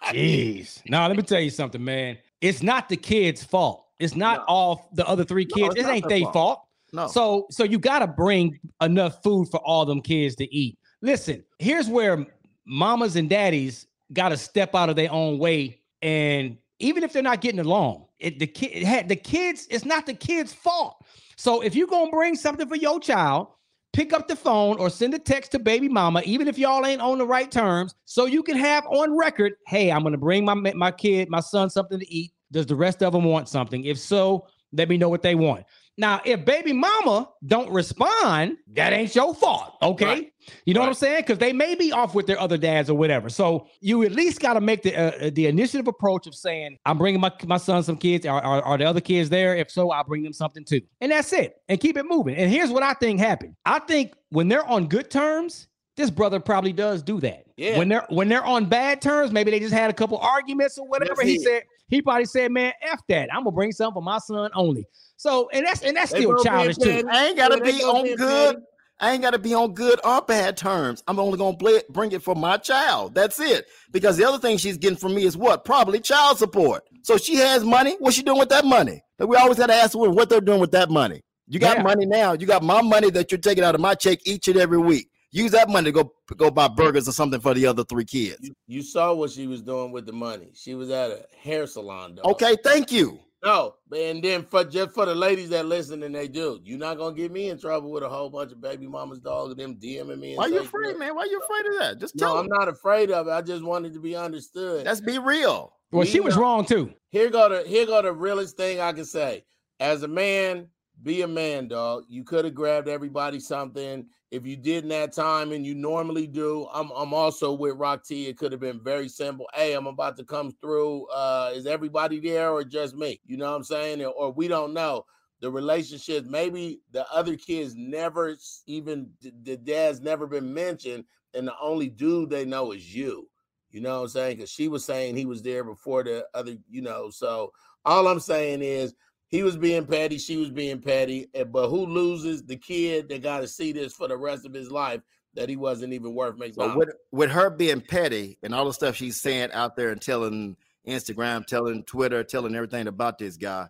[0.07, 0.81] Jeez.
[0.89, 2.17] Now let me tell you something, man.
[2.41, 3.85] It's not the kid's fault.
[3.99, 4.43] It's not No.
[4.47, 5.75] all the other three kids.
[5.75, 6.33] it's it ain't their their fault.
[6.33, 6.67] fault.
[6.93, 7.07] No.
[7.07, 10.79] So so you got to bring enough food for all them kids to eat.
[11.03, 12.25] Listen, here's where
[12.65, 17.23] mamas and daddies got to step out of their own way and even if they're
[17.23, 21.05] not getting along, it the kid it had the kids it's not the kid's fault.
[21.37, 23.47] So if you're to bring something for your child,
[23.93, 27.01] pick up the phone or send a text to baby mama even if y'all ain't
[27.01, 30.55] on the right terms so you can have on record, "Hey, I'm to bring my
[30.55, 32.31] my kid, my son something to eat.
[32.51, 33.85] Does the rest of them want something?
[33.85, 35.65] If so, let me know what they want."
[36.01, 39.75] Now, if baby mama don't respond, that ain't your fault.
[39.83, 40.05] Okay.
[40.05, 40.33] Right.
[40.65, 41.21] You know what I'm saying?
[41.21, 43.29] Because they may be off with their other dads or whatever.
[43.29, 46.97] So you at least got to make the uh, the initiative approach of saying, I'm
[46.97, 48.25] bringing my, my son some kids.
[48.25, 49.55] Are, are, are the other kids there?
[49.55, 50.81] If so, I'll bring them something too.
[51.01, 51.57] And that's it.
[51.69, 52.35] And keep it moving.
[52.35, 53.55] And here's what I think happened.
[53.63, 57.45] I think when they're on good terms, this brother probably does do that.
[57.57, 57.77] Yeah.
[57.77, 60.87] When they're when they're on bad terms, maybe they just had a couple arguments or
[60.87, 61.17] whatever.
[61.17, 61.41] That's he it.
[61.41, 63.29] said he probably said, "Man, f that.
[63.31, 66.33] I'm gonna bring something for my son only." So and that's and that's They still
[66.33, 67.07] both being childish too.
[67.11, 68.55] I ain't gotta Yeah, they be on being good.
[68.55, 68.65] petty.
[68.99, 71.03] I ain't gotta be on good or bad terms.
[71.07, 73.15] I'm only gonna play, bring it for my child.
[73.15, 73.65] That's it.
[73.91, 75.65] Because the other thing she's getting from me is what?
[75.65, 76.83] Probably child support.
[77.03, 77.95] So she has money.
[77.99, 79.03] What's she doing with that money?
[79.17, 81.21] That we always gotta ask her what they're doing with that money.
[81.47, 81.83] You got Yeah.
[81.83, 82.33] money now.
[82.33, 85.09] You got my money that you're taking out of my check each and every week.
[85.31, 88.39] Use that money to go go buy burgers or something for the other three kids.
[88.41, 90.51] You, you saw what she was doing with the money.
[90.53, 92.25] She was at a hair salon, dog.
[92.25, 93.19] Okay, thank you.
[93.43, 96.97] No, and then for just for the ladies that listen and they do, you're not
[96.97, 99.75] gonna get me in trouble with a whole bunch of baby mamas, dog, and them
[99.79, 100.31] DMing me.
[100.33, 101.15] And Why you say, afraid, "Look." man?
[101.15, 101.99] Why you afraid of that?
[101.99, 103.31] Just tell No, I'm not afraid of it.
[103.31, 104.85] I just wanted to be understood.
[104.85, 105.73] Let's be real.
[105.91, 106.93] Well, she We was wrong too.
[107.09, 109.43] here go the here go the realest thing I can say.
[109.79, 110.67] As a man,
[111.03, 112.03] be a man, dog.
[112.07, 114.05] You could have grabbed everybody something.
[114.29, 118.05] If you did in that time and you normally do, I'm I'm also with Rock
[118.05, 118.27] T.
[118.27, 119.47] It could have been very simple.
[119.53, 121.07] Hey, I'm about to come through.
[121.07, 123.19] Uh, is everybody there or just me?
[123.25, 124.03] You know what I'm saying?
[124.03, 125.05] Or, or we don't know.
[125.41, 128.35] The relationship, maybe the other kids never
[128.67, 129.09] even
[129.43, 133.27] the dad's never been mentioned, and the only dude they know is you.
[133.71, 134.37] You know what I'm saying?
[134.37, 137.09] Because she was saying he was there before the other, you know.
[137.09, 137.51] So
[137.85, 138.93] all I'm saying is
[139.31, 141.27] he was being petty, she was being petty.
[141.51, 142.43] But who loses?
[142.43, 145.01] The kid that got to see this for the rest of his life
[145.33, 148.95] that he wasn't even worth So with with her being petty and all the stuff
[148.97, 153.67] she's saying out there and telling Instagram, telling Twitter, telling everything about this guy,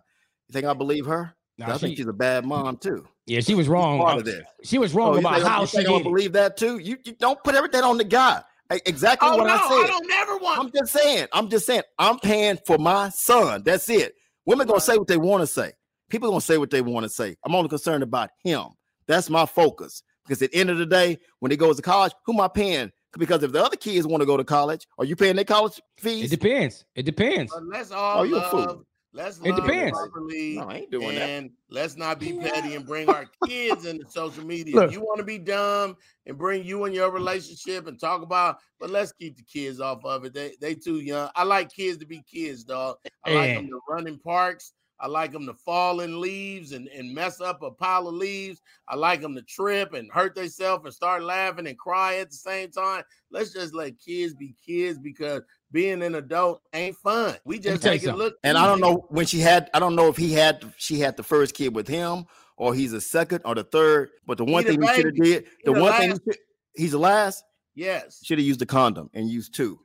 [0.48, 1.34] you think I believe her?
[1.58, 3.06] Nah, I think she's a bad mom too.
[3.26, 4.00] yeah, she was wrong.
[4.00, 4.42] part of this.
[4.64, 6.56] She was wrong Oh, about think, how you she think I'm did gonna believe that
[6.56, 6.78] too?
[6.78, 8.42] You, you don't put everything on the guy.
[8.86, 10.58] Exactly oh what no, I I, don't never want.
[10.58, 11.28] I'm just saying.
[11.32, 11.82] I'm just saying.
[11.98, 13.62] I'm paying for my son.
[13.64, 14.14] That's it.
[14.46, 15.72] Women gonna say what they want to say.
[16.10, 17.36] People gonna say what they want to say.
[17.44, 18.66] I'm only concerned about him.
[19.06, 20.02] That's my focus.
[20.24, 22.48] Because at the end of the day, when he goes to college, who am I
[22.48, 22.92] paying?
[23.18, 25.80] Because if the other kids want to go to college, are you paying their college
[25.98, 26.32] fees?
[26.32, 26.84] It depends.
[26.94, 27.52] It depends.
[27.52, 28.84] But let's all Oh, you a fool.
[29.12, 29.24] Love.
[29.24, 29.98] Let's It love depends.
[29.98, 30.54] properly.
[30.56, 31.28] No, I ain't doing that.
[31.28, 34.76] and let's not be petty and bring our kids into social media.
[34.76, 34.86] Look.
[34.86, 35.96] If you want to be dumb
[36.26, 40.04] and bring you and your relationship and talk about, but let's keep the kids off
[40.04, 40.34] of it.
[40.34, 41.30] They they too young.
[41.34, 42.96] I like kids to be kids, dog.
[43.24, 44.72] I like them to run in parks.
[45.00, 48.60] I like them to fall in leaves and, and mess up a pile of leaves.
[48.86, 52.36] I like them to trip and hurt themselves and start laughing and cry at the
[52.36, 53.02] same time.
[53.28, 57.36] Let's just let kids be kids because being an adult ain't fun.
[57.44, 59.70] We just take you make it look And I don't know when she had.
[59.74, 60.64] I don't know if he had.
[60.76, 64.10] She had the first kid with him, or he's a second or the third.
[64.26, 66.38] But the one the thing he should have did, the the one thing he should-
[66.74, 67.42] he's the last.
[67.74, 68.20] Yes.
[68.22, 69.80] Should have used the condom and used two.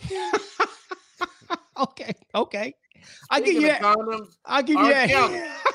[1.80, 2.74] okay, okay.
[3.30, 3.80] I give Speaking you that.
[3.80, 5.58] condoms, I'll give you that.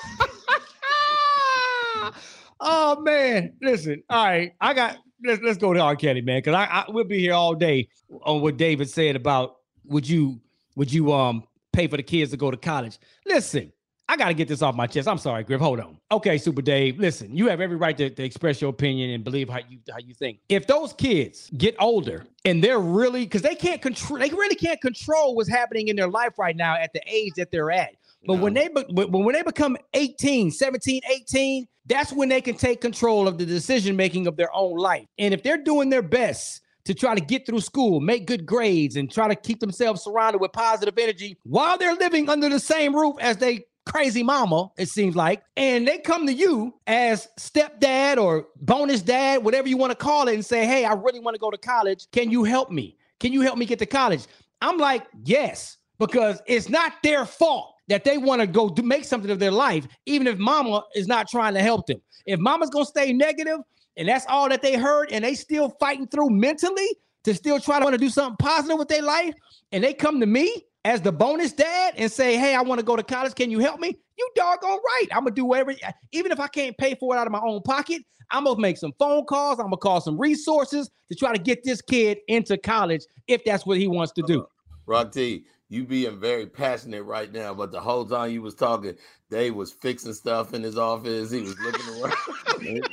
[2.66, 4.04] Oh man, listen.
[4.10, 4.98] All right, I got.
[5.24, 5.96] Let's let's go to R.
[5.96, 7.88] Kelly, man, because I, I we'll be here all day
[8.24, 10.40] on what David said about would you
[10.76, 13.00] would you um pay for the kids to go to college?
[13.26, 13.72] Listen,
[14.10, 15.08] I got to get this off my chest.
[15.08, 15.62] I'm sorry, Griff.
[15.62, 15.98] Hold on.
[16.12, 17.00] Okay, Super Dave.
[17.00, 19.98] Listen, you have every right to, to, express your opinion and believe how you how
[19.98, 20.40] you think.
[20.50, 24.82] If those kids get older and they're really because they can't control, they really can't
[24.82, 27.96] control what's happening in their life right now at the age that they're at.
[28.26, 28.44] But no.
[28.44, 33.28] when they but when they become 18, 17, 18, that's when they can take control
[33.28, 35.06] of the decision making of their own life.
[35.18, 38.96] And if they're doing their best to try to get through school, make good grades,
[38.96, 42.96] and try to keep themselves surrounded with positive energy while they're living under the same
[42.96, 48.18] roof as they crazy mama, it seems like, and they come to you as stepdad
[48.18, 51.36] or bonus dad, whatever you want to call it, and say, Hey, I really want
[51.36, 52.08] to go to college.
[52.12, 52.98] Can you help me?
[53.20, 54.26] Can you help me get to college?
[54.62, 59.04] I'm like, Yes, because it's not their fault that they want to go do make
[59.04, 62.02] something of their life, even if mama is not trying to help them.
[62.26, 63.60] If mama's gonna stay negative
[63.98, 66.88] and that's all that they heard, and they still fighting through mentally
[67.24, 69.34] to still try to want to do something positive with their life,
[69.72, 72.86] and they come to me as the bonus dad and say, Hey, I want to
[72.86, 73.36] go to college.
[73.36, 73.98] Can you help me?
[74.18, 75.08] You doggone right.
[75.12, 75.74] I'm gonna do whatever,
[76.12, 78.78] even if I can't pay for it out of my own pocket, I'm gonna make
[78.78, 79.60] some phone calls.
[79.60, 83.66] I'm gonna call some resources to try to get this kid into college if that's
[83.66, 84.42] what he wants to do.
[84.42, 84.46] Uh,
[84.86, 88.96] Rock T, you being very passionate right now, but the whole time you was talking,
[89.30, 91.32] they was fixing stuff in his office.
[91.32, 92.14] He was looking around.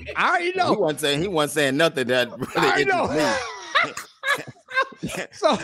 [0.16, 0.70] I already know.
[0.70, 3.06] He wasn't saying he wasn't saying nothing that really I know.
[5.32, 5.58] so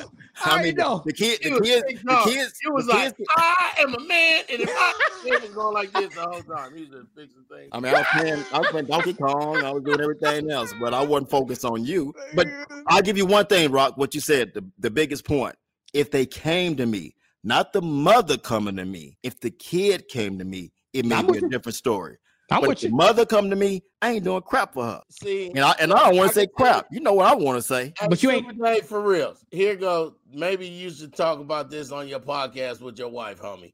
[0.44, 1.02] I, mean, know.
[1.06, 4.60] The, kid, the kids, the kids, it was like, kids, I am a man, and
[4.60, 4.92] if I
[5.24, 7.70] was going like this the whole time, he was just fixing things.
[7.72, 10.74] I mean, I was playing, I was playing Donkey Kong, I was doing everything else,
[10.78, 12.14] but I wasn't focused on you.
[12.34, 12.46] But
[12.88, 13.96] I'll give you one thing, Rock.
[13.96, 15.56] What you said, the, the biggest point.
[15.92, 20.38] If they came to me, not the mother coming to me, if the kid came
[20.38, 22.18] to me, it may be a different story.
[22.50, 25.02] I'm but if the mother come to me, I ain't doing crap for her.
[25.10, 26.86] See, and I and I don't want to say crap.
[26.92, 27.92] You know what I want to say.
[28.08, 29.36] But you ain't hey, for real.
[29.50, 30.14] Here go.
[30.32, 33.72] Maybe you should talk about this on your podcast with your wife, homie.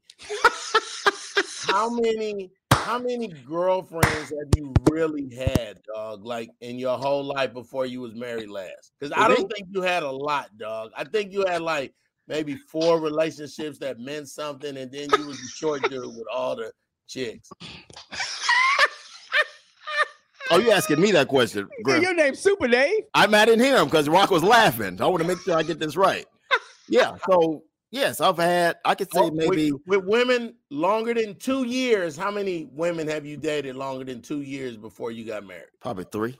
[1.67, 6.25] how many how many girlfriends have you really had, dog?
[6.25, 8.91] Like in your whole life before you was married last?
[8.99, 10.91] Because I don't think you had a lot, dog.
[10.97, 11.93] I think you had like
[12.27, 16.55] maybe four relationships that meant something, and then you was a short dude with all
[16.55, 16.71] the
[17.07, 17.49] chicks.
[20.51, 21.67] Oh, you asking me that question?
[21.85, 23.03] Your name's Super Dave.
[23.15, 25.01] I'm mad at him because Rock was laughing.
[25.01, 26.25] I want to make sure I get this right.
[26.89, 27.15] Yeah.
[27.27, 28.75] So yes, I've had.
[28.85, 32.15] I could say oh, maybe with, with, women longer than two years.
[32.17, 35.69] How many women have you dated longer than two years before you got married?
[35.81, 36.37] Probably three.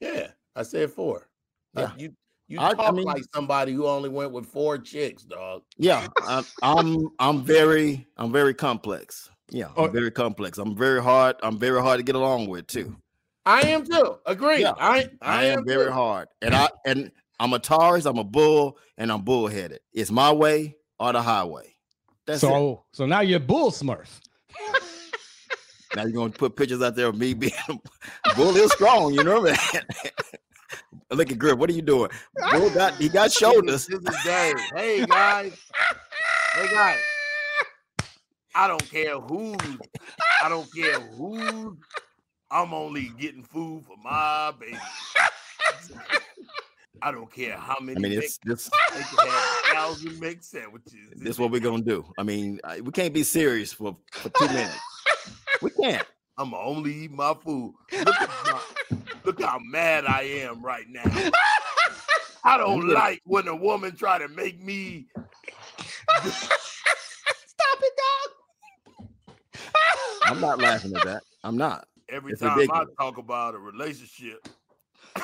[0.00, 1.28] Yeah, I said four.
[1.74, 1.90] Yeah.
[1.96, 2.12] You
[2.48, 5.62] you I, talk I mean, like somebody who only went with four chicks, dog.
[5.76, 9.30] Yeah, I, I'm I'm very I'm very complex.
[9.50, 10.58] Yeah, I'm very complex.
[10.58, 11.36] I'm very hard.
[11.42, 12.96] I'm very hard to get along with too.
[13.44, 14.18] I am too.
[14.26, 14.60] Agree.
[14.60, 15.92] Yeah, I, I, I am, am very too.
[15.92, 16.28] hard.
[16.40, 19.80] And I and I'm a Taurus, I'm a bull, and I'm bullheaded.
[19.92, 21.74] It's my way or the highway.
[22.26, 22.78] That's so it.
[22.96, 24.20] so now you're bull smurf.
[25.96, 27.52] now you're gonna put pictures out there of me being
[28.36, 30.12] bull is strong, you know what I mean?
[31.10, 31.58] Look at Griff.
[31.58, 32.10] What are you doing?
[32.52, 33.86] Bull got he got shoulders.
[33.86, 34.56] This is Dave.
[34.74, 35.58] Hey guys.
[36.54, 36.98] Hey guys.
[38.54, 39.56] I don't care who.
[40.42, 41.76] I don't care who
[42.50, 44.78] I'm only getting food for my baby.
[47.00, 48.04] I don't care how many.
[48.04, 48.68] I mean, it's this.
[48.92, 51.10] They can have a thousand make sandwiches.
[51.14, 52.04] This is what we're gonna do.
[52.18, 54.78] I mean, we can't be serious for, for two minutes.
[55.62, 56.06] We can't.
[56.36, 57.74] I'm only eat my food.
[57.92, 58.60] Look, my,
[59.28, 61.02] look how mad I am right now.
[62.44, 65.06] I don't like when a woman try to make me.
[66.24, 66.48] Stop
[67.82, 67.92] it,
[68.96, 69.08] dog.
[70.24, 71.22] I'm not laughing at that.
[71.44, 71.86] I'm not.
[72.08, 72.88] Every it's time ridiculous.
[72.98, 74.48] I talk about a relationship.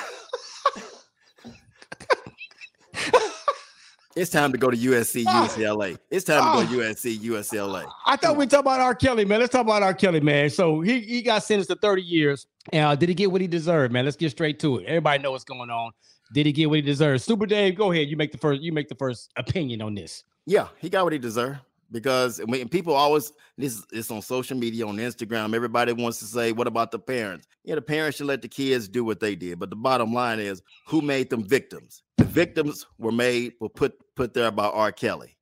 [4.15, 5.97] It's time to go to USC, UCLA.
[5.97, 6.03] Oh.
[6.09, 6.89] It's time to go to oh.
[6.89, 7.85] USC, UCLA.
[8.05, 8.95] I thought we talk about R.
[8.95, 9.41] Kelly, man.
[9.41, 9.93] Let's talk about R.
[9.93, 10.49] Kelly, man.
[10.49, 12.47] So he, he got sentenced to 30 years.
[12.73, 14.05] Uh, did he get what he deserved, man?
[14.05, 14.85] Let's get straight to it.
[14.85, 15.91] Everybody know what's going on.
[16.33, 17.21] Did he get what he deserved?
[17.21, 18.07] Super Dave, go ahead.
[18.07, 18.61] You make the first.
[18.61, 20.23] You make the first opinion on this.
[20.45, 21.59] Yeah, he got what he deserved
[21.91, 26.51] because when people always this is on social media on Instagram, everybody wants to say,
[26.51, 29.59] "What about the parents?" Yeah, the parents should let the kids do what they did,
[29.59, 32.03] but the bottom line is, who made them victims?
[32.17, 34.91] The victims were made were put put there by R.
[34.91, 35.35] Kelly,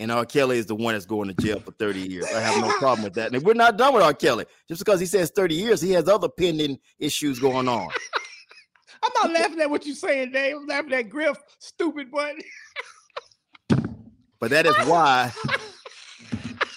[0.00, 0.24] and R.
[0.24, 2.26] Kelly is the one that's going to jail for thirty years.
[2.26, 4.14] I have no problem with that, and we're not done with R.
[4.14, 4.46] Kelly.
[4.68, 7.88] Just because he says thirty years, he has other pending issues going on.
[9.02, 10.56] I'm not laughing at what you're saying, Dave.
[10.56, 12.32] I'm laughing at Griff, stupid boy.
[14.40, 15.32] But that is why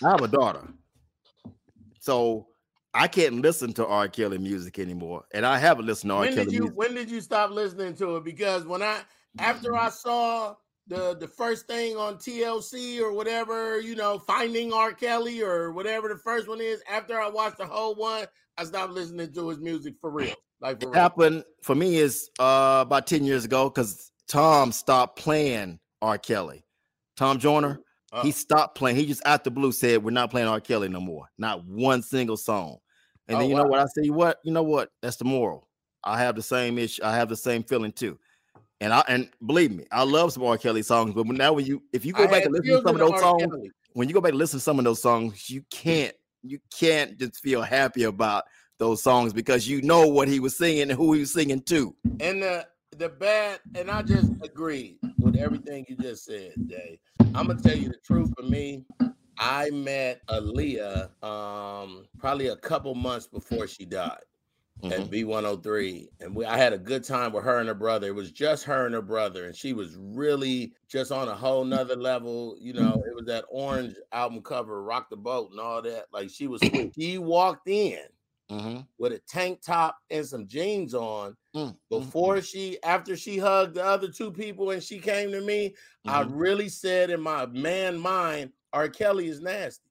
[0.04, 0.68] I have a daughter.
[2.00, 2.48] So
[2.94, 4.08] I can't listen to R.
[4.08, 6.22] Kelly music anymore, and I haven't listened to R.
[6.22, 6.78] When Kelly did you music.
[6.78, 8.24] when did you stop listening to it?
[8.24, 9.02] Because when I
[9.38, 10.56] after I saw
[10.90, 14.92] the the first thing on TLC or whatever, you know, finding R.
[14.92, 18.26] Kelly or whatever the first one is, after I watched the whole one,
[18.58, 20.34] I stopped listening to his music for real.
[20.62, 21.02] Like for It real.
[21.02, 26.18] happened for me is uh about 10 years ago because Tom stopped playing R.
[26.18, 26.66] Kelly.
[27.16, 27.80] Tom Joyner,
[28.12, 28.24] Oh.
[28.24, 28.96] he stopped playing.
[28.98, 30.60] He just out the blue said, We're not playing R.
[30.60, 31.30] Kelly no more.
[31.38, 32.78] Not one single song.
[33.28, 33.80] And Oh, then you know what?
[33.80, 34.40] I say, what?
[34.44, 34.90] You know what?
[35.04, 35.68] That's the moral.
[36.04, 37.04] I have the same issue.
[37.04, 38.18] I have the same feeling too.
[38.82, 40.58] And I and believe me, I love some R.
[40.58, 42.96] Kelly songs, but now when you if you go I back and listen to some
[42.96, 43.20] of those R.
[43.20, 43.72] songs, Kelly.
[43.94, 47.18] when you go back and listen to some of those songs, you can't you can't
[47.18, 48.46] just feel happy about
[48.78, 51.94] those songs because you know what he was singing and who he was singing to.
[52.22, 57.00] And the the bad, and I just agree with everything you just said, Jay.
[57.36, 58.86] I'm gonna tell you the truth for me.
[59.38, 64.20] I met Aaliyah um probably a couple months before she died
[64.84, 64.92] Mhm.
[64.92, 66.10] at B103.
[66.20, 68.08] And we I had a good time with her and her brother.
[68.08, 71.66] It was just her and her brother, and she was really just on a whole
[71.66, 72.58] nother level.
[72.60, 76.08] You know, it was that orange album cover, Rock the Boat, and all that.
[76.12, 78.04] Like she was she walked in
[78.50, 78.88] Mhm.
[78.98, 83.76] with a tank top and some jeans on Mm, mm, before she after she hugged
[83.76, 85.76] the other two people and she came to me
[86.08, 86.30] i mhm.
[86.30, 89.90] really said in my man mind r kelly is nasty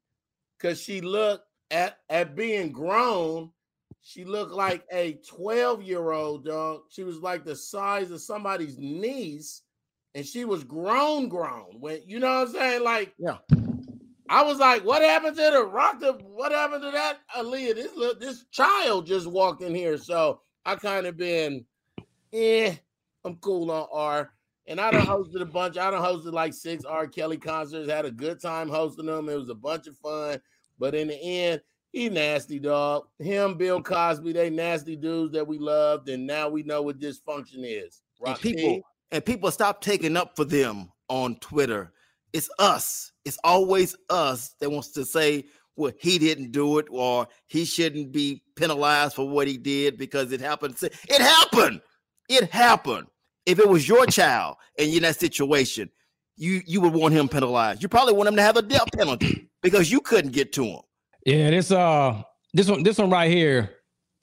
[0.58, 3.52] because she looked at at being grown
[4.00, 8.78] she looked like a 12 year old dog she was like the size of somebody's
[8.78, 9.62] niece
[10.14, 13.38] and she was grown grown when you know what i'm saying like Yeah.
[14.30, 16.00] I was like, what happened to the rock?
[16.00, 17.74] The, what happened to that Aaliyah?
[17.74, 19.96] This little, this child just walked in here.
[19.96, 21.64] So I kind of been,
[22.32, 22.74] eh,
[23.24, 24.32] I'm cool on R.
[24.66, 25.78] And I done hosted a bunch.
[25.78, 27.06] I done hosted like six R.
[27.06, 27.90] Kelly concerts.
[27.90, 29.30] Had a good time hosting them.
[29.30, 30.38] It was a bunch of fun.
[30.78, 33.06] But in the end, he nasty dog.
[33.18, 36.08] Him, Bill Cosby, they nasty dudes that we loved.
[36.08, 38.02] And now we know what dysfunction is.
[38.24, 41.92] And people and people stop taking up for them on Twitter.
[42.32, 43.12] It's us.
[43.24, 45.46] It's always us that wants to say,
[45.76, 50.32] well, he didn't do it, or he shouldn't be penalized for what he did because
[50.32, 50.76] it happened.
[50.82, 51.80] It happened.
[52.28, 53.06] It happened.
[53.46, 55.88] If it was your child and you're in that situation,
[56.36, 57.82] you you would want him penalized.
[57.82, 60.80] You probably want him to have a death penalty because you couldn't get to him.
[61.28, 62.22] Yeah, this uh
[62.54, 63.68] this one this one right here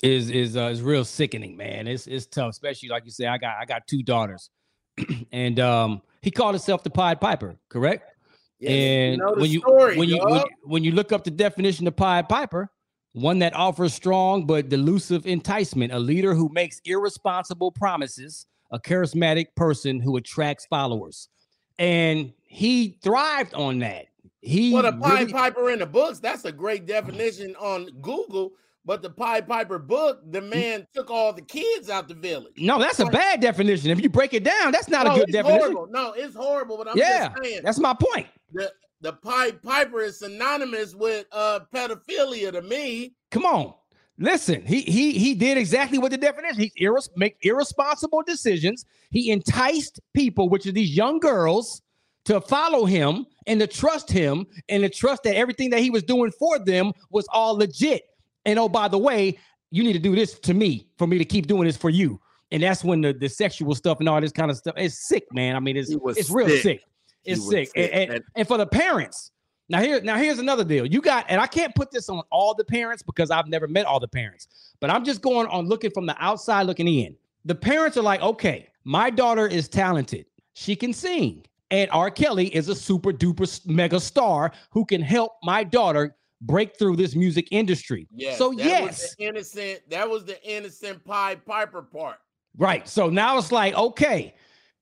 [0.01, 1.87] is is uh is real sickening, man.
[1.87, 3.27] It's it's tough, especially like you say.
[3.27, 4.49] I got I got two daughters,
[5.31, 8.11] and um he called himself the Pied Piper, correct?
[8.57, 10.49] Yes, and know when you story, when you when, dog.
[10.63, 12.71] when you look up the definition of Pied Piper,
[13.13, 19.49] one that offers strong but delusive enticement, a leader who makes irresponsible promises, a charismatic
[19.55, 21.29] person who attracts followers,
[21.77, 24.07] and he thrived on that.
[24.45, 28.51] He Well, the Pied really- Piper in the books, that's a great definition on Google.
[28.87, 32.53] But the Pied Piper book, the man took all the kids out the village.
[32.59, 33.89] No, that's a bad definition.
[33.89, 35.73] If you break it down, that's not no, a good definition.
[35.73, 35.87] horrible.
[35.91, 36.77] No, it's horrible.
[36.77, 38.27] But I'm Yeah, just saying That's my point.
[38.53, 43.13] the the Pied Piper is synonymous with uh pedophilia to me.
[43.31, 43.73] Come on.
[44.19, 46.61] Listen, he he he did exactly what the definition.
[46.61, 48.85] He irres- make irresponsible decisions.
[49.09, 51.81] He enticed people, which are these young girls,
[52.25, 56.03] to follow him and to trust him and to trust that everything that he was
[56.03, 58.03] doing for them was all legit.
[58.45, 59.37] And oh, by the way,
[59.71, 62.19] you need to do this to me for me to keep doing this for you.
[62.51, 65.25] And that's when the, the sexual stuff and all this kind of stuff is sick,
[65.33, 65.55] man.
[65.55, 66.61] I mean, it's it's real sick.
[66.61, 66.83] sick.
[67.25, 67.71] It's sick.
[67.75, 67.93] And, sick.
[68.01, 69.31] and- And- and for the parents,
[69.67, 70.85] now here, now here's another deal.
[70.85, 73.87] You got, and I can't put this on all the parents because I've never met
[73.87, 74.47] all the parents,
[74.79, 77.15] but I'm just going on looking from the outside looking in.
[77.45, 80.27] The parents are like, okay, my daughter is talented.
[80.53, 81.43] She can sing.
[81.71, 82.11] And R.
[82.11, 87.15] Kelly is a super duper mega star who can help my daughter break through this
[87.15, 88.07] music industry.
[88.13, 88.37] Yes.
[88.37, 89.81] so yes, innocent.
[89.89, 92.17] That was the innocent Pied Piper part.
[92.57, 92.87] Right.
[92.87, 94.35] So now it's like, okay,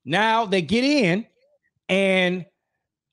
[0.06, 1.26] now they get in
[1.90, 2.46] and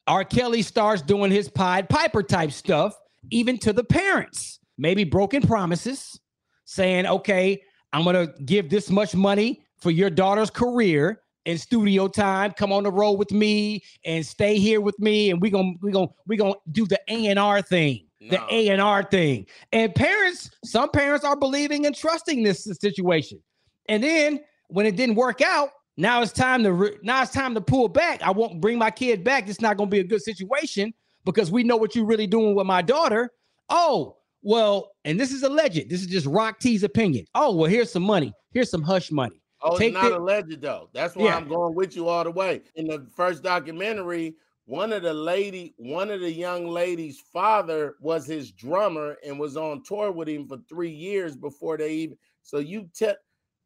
[0.07, 0.25] R.
[0.25, 2.99] Kelly starts doing his Pied Piper type stuff,
[3.31, 4.59] even to the parents.
[4.77, 6.19] Maybe broken promises,
[6.65, 12.09] saying, okay, I'm going to give this much money for your daughter's career in studio
[12.09, 12.53] time.
[12.53, 15.31] Come on the road with me and stay here with me.
[15.31, 18.07] And we're going to we're going to we're going to do the A&R thing.
[18.21, 18.47] The No.
[18.51, 19.47] A&R thing.
[19.73, 23.41] And parents, some parents are believing and trusting this situation.
[23.89, 27.55] And then when it didn't work out, now it's time to re- now it's time
[27.55, 28.23] to pull back.
[28.23, 29.49] I won't bring my kid back.
[29.49, 30.93] It's not to be a good situation
[31.25, 33.31] because we know what you're really doing with my daughter.
[33.69, 35.89] Oh, well, and this is alleged.
[35.91, 37.27] This is just Rock T's opinion.
[37.35, 38.33] Oh, well, here's some money.
[38.53, 39.40] Here's some hush money.
[39.63, 40.89] Oh, it's not the- alleged though.
[40.93, 41.37] That's why Yeah.
[41.37, 42.63] I'm going with you all the way.
[42.77, 44.35] In the first documentary,
[44.67, 49.57] one of the lady, one of the young ladies' father was his drummer and was
[49.57, 52.17] on tour with him for three years before they even.
[52.43, 53.17] So you tell,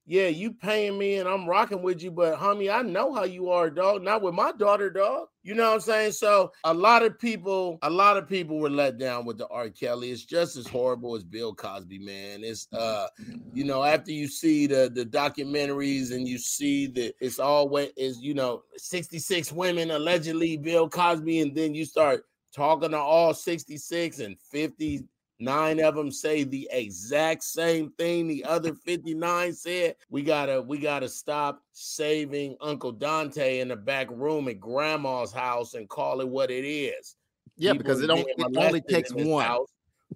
[0.07, 3.49] yeah, you paying me and I'm rocking with you, but homie, I know how you
[3.49, 4.03] are, dog.
[4.03, 5.29] Not with my daughter, dog.
[5.43, 6.13] You know what I'm saying?
[6.13, 9.71] So a lot of people, a lot of people were let down with the R.
[9.71, 10.11] Kelly.
[10.11, 12.45] It's just as horrible as Bill Cosby, man.
[12.45, 13.07] It's uh,
[13.55, 18.21] you know, after you see the the documentaries and you see that it's always is
[18.21, 22.25] you know 66 women allegedly Bill Cosby, and then you start
[22.55, 25.05] talking to all 66 and 50
[25.45, 29.97] Nine of them say the exact same thing the other 59 said.
[30.09, 35.75] We gotta we gotta stop saving Uncle Dante in the back room at grandma's house
[35.75, 37.17] and call it what it is.
[37.59, 39.45] Yeah, People because it, don't, it only takes one.
[39.45, 39.69] House.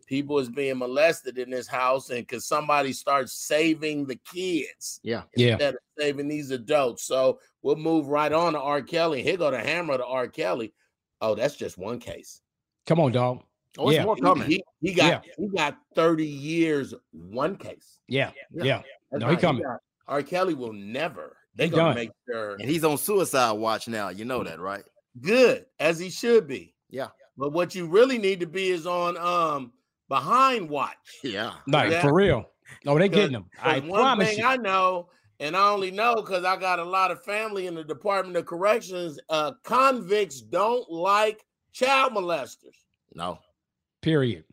[0.06, 4.98] People is being molested in this house, and because somebody starts saving the kids.
[5.02, 5.24] Yeah.
[5.36, 5.52] Yeah.
[5.52, 7.02] Instead of saving these adults.
[7.04, 8.80] So we'll move right on to R.
[8.80, 9.22] Kelly.
[9.22, 10.28] Here go the hammer to R.
[10.28, 10.72] Kelly.
[11.20, 12.40] Oh, that's just one case.
[12.86, 13.42] Come on, dog.
[13.76, 14.04] Oh, yeah.
[14.04, 14.48] more coming.
[14.48, 15.32] He, he got yeah.
[15.36, 17.98] he got 30 years, one case.
[18.08, 18.64] Yeah, yeah.
[18.64, 18.82] yeah.
[19.12, 19.62] No, he coming.
[19.62, 19.76] He
[20.08, 20.22] R.
[20.22, 21.36] Kelly will never.
[21.54, 22.54] They're gonna make sure.
[22.54, 24.08] And he's on suicide watch now.
[24.08, 24.84] You know that, right?
[25.20, 26.74] Good, as he should be.
[26.88, 27.08] Yeah.
[27.36, 29.72] But what you really need to be is on um
[30.08, 30.96] behind watch.
[31.22, 31.52] Yeah.
[31.66, 32.00] Like yeah.
[32.00, 32.48] for real.
[32.84, 33.46] No, they getting him.
[33.62, 34.44] I one promise thing you.
[34.44, 35.08] I know,
[35.40, 38.46] and I only know because I got a lot of family in the Department of
[38.46, 39.18] Corrections.
[39.28, 42.76] Uh, convicts don't like child molesters.
[43.14, 43.38] No.
[44.01, 44.44] Period.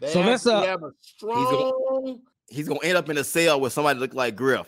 [0.00, 1.38] They so let's uh have a strong.
[1.38, 2.16] He's gonna,
[2.48, 4.66] he's gonna end up in a cell with somebody look like Griff.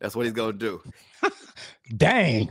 [0.00, 0.82] That's what he's gonna do.
[1.96, 2.50] Dang.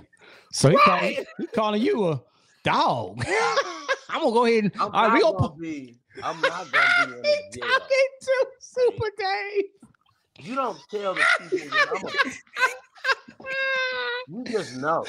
[0.52, 2.22] So he, calling, he calling you a
[2.64, 3.24] dog.
[4.10, 6.00] I'm gonna go ahead and I'm all right, we gonna, gonna be.
[6.24, 7.68] I'm not gonna be in the jail.
[7.68, 9.64] talking to Super Dave.
[10.40, 12.06] You don't tell the people that I'm
[13.46, 15.06] a, You just know.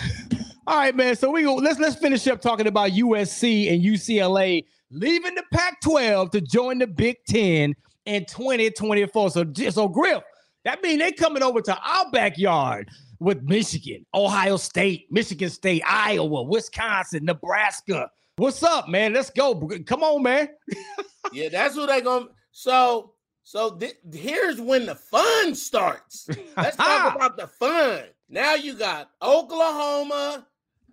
[0.66, 1.16] All right, man.
[1.16, 1.54] So we go.
[1.56, 6.86] Let's let's finish up talking about USC and UCLA leaving the Pac-12 to join the
[6.86, 7.74] Big Ten
[8.06, 9.30] in 2024.
[9.30, 10.22] So so Griff,
[10.64, 16.42] that means they coming over to our backyard with Michigan, Ohio State, Michigan State, Iowa,
[16.42, 18.10] Wisconsin, Nebraska.
[18.36, 19.12] What's up, man?
[19.12, 19.54] Let's go.
[19.86, 20.48] Come on, man.
[21.32, 22.26] yeah, that's what they gonna.
[22.50, 23.14] So
[23.44, 26.28] so th- here's when the fun starts.
[26.56, 28.04] Let's talk about the fun.
[28.28, 30.46] Now you got Oklahoma,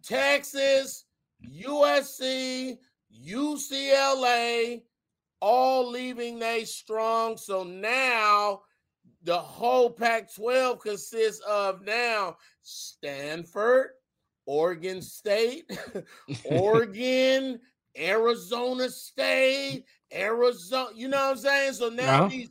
[0.03, 1.05] Texas,
[1.49, 2.77] USC,
[3.25, 4.81] UCLA,
[5.39, 7.37] all leaving they strong.
[7.37, 8.61] So now
[9.23, 13.89] the whole Pac 12 consists of now Stanford,
[14.45, 15.65] Oregon State,
[16.45, 17.59] Oregon,
[17.97, 20.89] Arizona State, Arizona.
[20.95, 21.73] You know what I'm saying?
[21.73, 22.49] So now these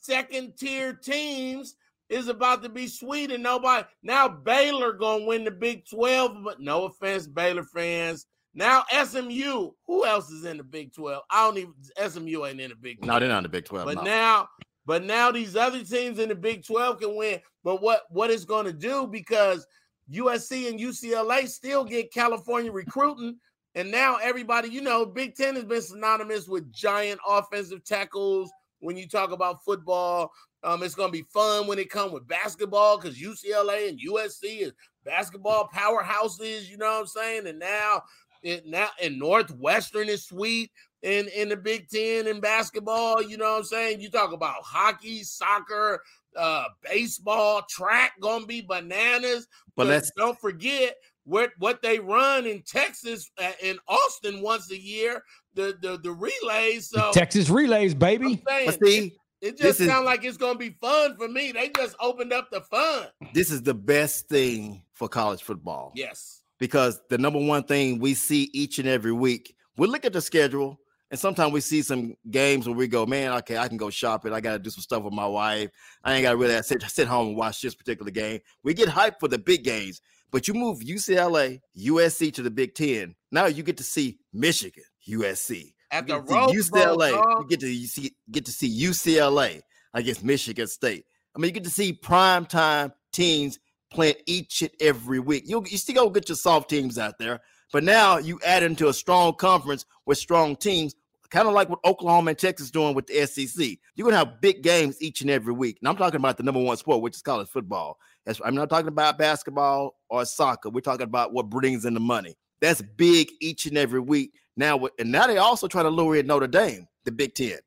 [0.00, 1.76] second tier teams
[2.08, 6.60] is about to be sweet and nobody now Baylor gonna win the Big 12, but
[6.60, 8.26] no offense, Baylor fans.
[8.54, 11.22] Now SMU, who else is in the Big 12?
[11.30, 11.74] I don't even
[12.10, 13.06] SMU ain't in the Big 12.
[13.08, 13.86] No, they're not in the Big 12.
[13.86, 14.02] But no.
[14.02, 14.48] now,
[14.84, 17.40] but now these other teams in the Big 12 can win.
[17.64, 19.66] But what what it's going to do because
[20.10, 23.38] USC and UCLA still get California recruiting.
[23.74, 28.50] And now everybody, you know, Big Ten has been synonymous with giant offensive tackles.
[28.80, 30.32] When you talk about football,
[30.64, 34.72] um, it's gonna be fun when it comes with basketball because UCLA and USC is
[35.04, 36.68] basketball powerhouses.
[36.68, 37.46] You know what I'm saying?
[37.46, 38.02] And now
[38.42, 40.70] it now and Northwestern is sweet
[41.02, 43.22] in in the Big Ten in basketball.
[43.22, 44.00] You know what I'm saying?
[44.00, 46.02] You talk about hockey, soccer,
[46.36, 49.46] uh, baseball, track, gonna be bananas.
[49.76, 54.78] But let's don't forget what what they run in Texas uh, in Austin once a
[54.78, 55.22] year.
[55.54, 56.88] The the the relays.
[56.88, 58.42] So Texas relays, baby.
[58.48, 61.52] Saying, see, it, it just sounds like it's gonna be fun for me.
[61.52, 63.06] They just opened up the fun.
[63.34, 65.92] This is the best thing for college football.
[65.94, 70.12] Yes because the number one thing we see each and every week, we look at
[70.12, 70.78] the schedule,
[71.10, 74.32] and sometimes we see some games where we go, man, okay, I can go shopping.
[74.32, 75.70] I got to do some stuff with my wife.
[76.04, 78.38] I ain't got to really sit, sit home and watch this particular game.
[78.62, 80.00] We get hyped for the big games,
[80.30, 83.16] but you move UCLA, USC to the Big Ten.
[83.32, 85.74] Now you get to see Michigan, USC.
[85.90, 89.62] At the Rose UCLA, Bowl, you get to see get to see UCLA
[89.94, 91.06] against Michigan State.
[91.34, 93.58] I mean, you get to see prime time teams
[93.92, 95.44] playing each and every week.
[95.46, 97.40] You you still go get your soft teams out there,
[97.72, 100.94] but now you add into a strong conference with strong teams,
[101.30, 103.78] kind of like what Oklahoma and Texas doing with the SEC.
[103.94, 105.78] You're gonna have big games each and every week.
[105.80, 107.98] And I'm talking about the number one sport, which is college football.
[108.44, 110.70] I'm not talking about basketball or soccer.
[110.70, 112.36] We're talking about what brings in the money.
[112.60, 114.34] That's big each and every week.
[114.56, 117.58] Now, and now they also try to lure in Notre Dame, the Big Ten.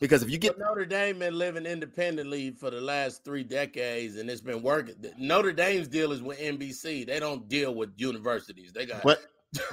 [0.00, 4.30] Because if you get Notre Dame been living independently for the last three decades, and
[4.30, 4.94] it's been working.
[5.18, 7.06] Notre Dame's deal is with NBC.
[7.06, 8.72] They don't deal with universities.
[8.72, 9.20] They got but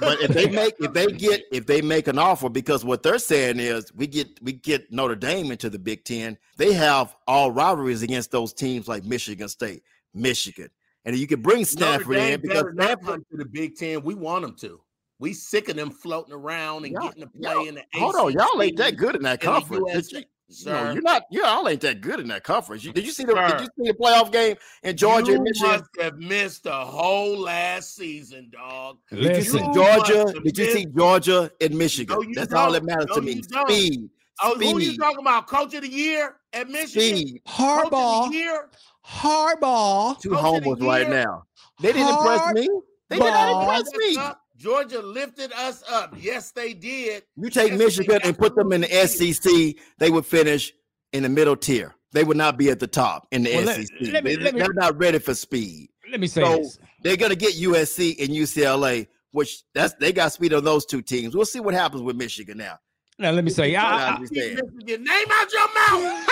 [0.00, 3.18] but if they make if they get if they make an offer, because what they're
[3.18, 7.52] saying is we get we get Notre Dame into the Big Ten, they have all
[7.52, 10.70] rivalries against those teams like Michigan State, Michigan,
[11.04, 14.02] and you can bring Stanford in because Stanford to the Big Ten.
[14.02, 14.80] We want them to.
[15.18, 17.82] We sick of them floating around and Y'all- getting to play in the.
[17.94, 19.84] hold on, y'all ain't that good in that conference.
[19.94, 20.12] USC.
[20.12, 21.22] You know, Sir, you're not.
[21.32, 22.84] Y'all ain't that good in that conference.
[22.84, 23.34] You- Did you see the?
[23.34, 25.70] Did you see the playoff game in Georgia you and Michigan?
[25.70, 28.98] must have missed the whole last season, dog.
[29.10, 30.40] Did you see Listen, You Georgia?
[30.44, 32.14] Did you see Georgia and Michigan?
[32.14, 32.86] No, you That's all that don't.
[32.86, 33.32] matters to me.
[33.42, 33.48] Speed.
[33.50, 33.68] don't.
[33.70, 34.10] Speed.
[34.42, 35.48] Oh, who you talking about?
[35.48, 37.16] Coach of the year at Michigan.
[37.18, 37.40] Speed.
[37.48, 38.68] Coach of Harbaugh, the year.
[39.04, 41.44] Harbaugh, Two Coach homers right now.
[41.80, 42.68] They didn't impress me.
[43.08, 44.18] They did not impress me.
[44.56, 46.14] Georgia lifted us up.
[46.18, 47.24] Yes, they did.
[47.36, 49.32] You take Yes, Michigan and put them in the absolutely
[49.74, 50.72] SEC, they would finish
[51.12, 51.94] in the middle tier.
[52.12, 53.88] They would not be at the top in the Well, SEC.
[54.12, 55.90] let me- they, let me- are not ready for speed.
[56.10, 56.78] let me say So this.
[57.02, 61.36] they're gonna get USC and UCLA, which that's they got speed on those two teams.
[61.36, 62.78] We'll see what happens with Michigan now.
[63.18, 64.30] Now let me say, I, I, I Keep.
[64.30, 65.04] Michigan.
[65.04, 66.28] Name out your mouth.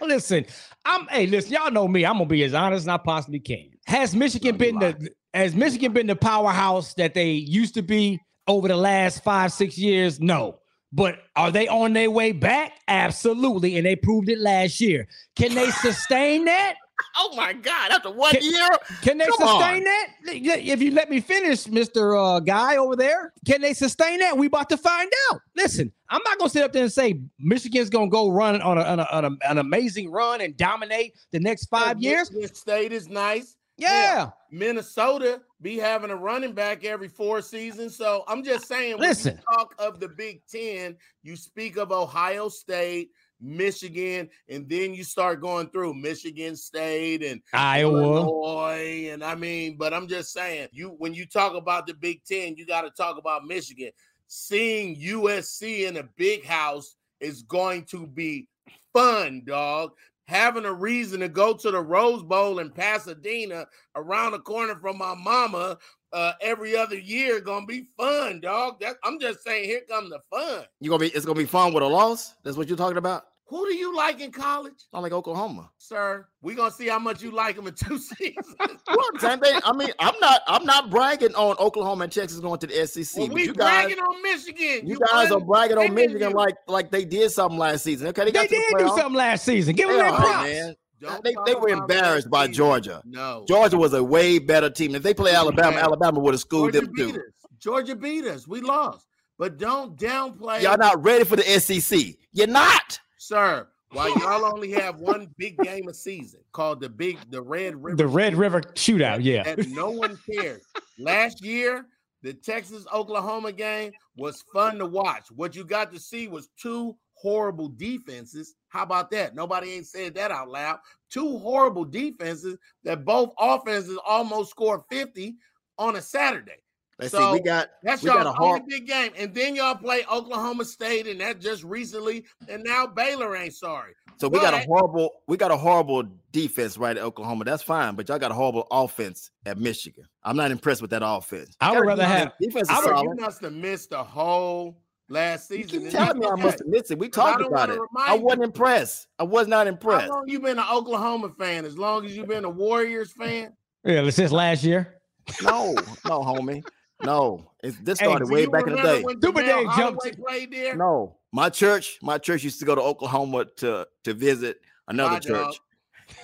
[0.02, 0.44] listen,
[0.84, 2.04] I'm hey, listen, y'all know me.
[2.06, 3.70] I'm gonna be as honest as I possibly can.
[3.86, 8.18] Has Michigan No, been the has Michigan been the powerhouse that they used to be
[8.46, 10.20] over the last five, six years?
[10.20, 10.58] No.
[10.90, 12.72] But are they on their way back?
[12.88, 13.76] Absolutely.
[13.76, 15.06] And they proved it last year.
[15.36, 16.74] Can they sustain that?
[17.16, 17.92] Oh my God!
[17.92, 18.68] After one Can- year,
[19.02, 20.06] Can they Come sustain that?
[20.24, 22.18] If you let me finish, Mr.
[22.36, 24.36] Uh, guy over there, can they sustain that?
[24.36, 25.40] We about to find out.
[25.54, 28.82] Listen, I'm not gonna sit up there and say Michigan's gonna go run on, a,
[28.82, 32.32] on, a, on a- an amazing run and dominate the next five years.
[32.32, 33.54] Michigan State is nice.
[33.78, 34.30] Yeah.
[34.50, 37.96] Minnesota be having a running back every four seasons.
[37.96, 39.36] So I'm just saying, when Listen.
[39.36, 43.10] you talk of the Big Ten, you speak of Ohio State,
[43.40, 47.98] Michigan, and then you start going through Michigan State and Iowa.
[47.98, 49.10] Illinois.
[49.12, 52.56] And I mean, but I'm just saying, you when you talk about the Big Ten,
[52.56, 53.90] you got to talk about Michigan.
[54.26, 58.48] Seeing USC in a big house is going to be
[58.92, 59.92] fun, dog.
[60.28, 63.66] Having a reason to go to the Rose Bowl in Pasadena
[63.96, 65.78] around the corner from my mama
[66.12, 68.78] uh, every other year gonna be fun, dog.
[68.80, 70.64] That, I'm just saying, here come the fun.
[70.80, 72.34] you gonna be it's gonna be fun with a loss.
[72.44, 73.24] That's what you're talking about.
[73.50, 75.70] Who do you like in college, I like Oklahoma.
[75.78, 76.26] sir?
[76.42, 78.54] We gonna see how much you like them in two seasons.
[78.86, 79.58] Well, same thing.
[79.64, 83.16] I mean, I'm not I'm not bragging on Oklahoma and Texas going to the SEC.
[83.18, 84.86] well, but we you guys, bragging on Michigan.
[84.86, 88.08] you guys are bragging on Michigan like like they did something last season.
[88.08, 89.74] Okay, they got They to the did do something last season.
[89.74, 90.48] Give them They their all right, props.
[90.50, 90.74] man.
[91.00, 92.48] Don't They, they were embarrassed by.
[92.48, 93.00] Georgia.
[93.06, 94.94] No, Georgia was a way better team.
[94.94, 95.84] If they play Alabama, Man.
[95.84, 97.20] Alabama would have schooled Georgia them beat too.
[97.20, 97.50] us.
[97.58, 98.46] Georgia beat us.
[98.48, 99.06] We lost,
[99.38, 100.60] but don't downplay.
[100.62, 101.98] Y'all not ready for the SEC.
[102.32, 102.98] You're not.
[103.28, 103.68] Sir.
[103.92, 107.96] While y'all only have one big game a season called the big the Red River
[107.96, 109.22] The Red River Shootout.
[109.22, 109.42] Yeah.
[109.44, 110.62] that no one cares.
[110.98, 111.86] Last year,
[112.22, 115.30] the Texas Oklahoma game was fun to watch.
[115.30, 118.54] What you got to see was two horrible defenses.
[118.68, 119.34] How about that?
[119.34, 120.78] Nobody ain't said that out loud.
[121.10, 125.36] Two horrible defenses that both offenses almost scored 50
[125.78, 126.62] on a Saturday.
[126.98, 127.32] Let's So, see.
[127.34, 129.12] We got That's We got y'all a only hor- big game.
[129.16, 133.92] And then y'all play Oklahoma State, and that just recently, and now Baylor ain't sorry.
[134.16, 137.44] so we got a horrible we got a horrible defense right at Oklahoma.
[137.44, 140.04] That's fine, but y'all got a horrible offense at Michigan.
[140.24, 141.54] I'm not impressed with that offense.
[141.60, 143.20] I would rather have defense I would- So you solid.
[143.20, 144.76] must have missed the whole
[145.08, 145.68] last season.
[145.70, 146.98] keep and telling me I must have missed it.
[146.98, 147.78] We 'Cause I talked about it.
[147.96, 149.06] I wasn't impressed.
[149.20, 150.00] I was not impressed.
[150.00, 150.12] How impressed.
[150.18, 151.64] long you been an Oklahoma fan?
[151.64, 153.52] As long as you've been a Warriors fan?
[153.84, 155.00] yeah, since last year.
[155.42, 155.74] No,
[156.06, 156.64] no, homie.
[157.04, 157.50] No.
[157.62, 159.02] It's, this started Do way back in the day.
[159.02, 160.76] When Super Jamel Dave jumped- Holieway played there?
[160.76, 161.16] No.
[161.32, 165.52] My church, my church used to go to Oklahoma to to visit another My dog.
[165.52, 165.60] church.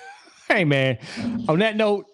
[0.48, 0.98] Hey man,
[1.48, 2.04] on that note,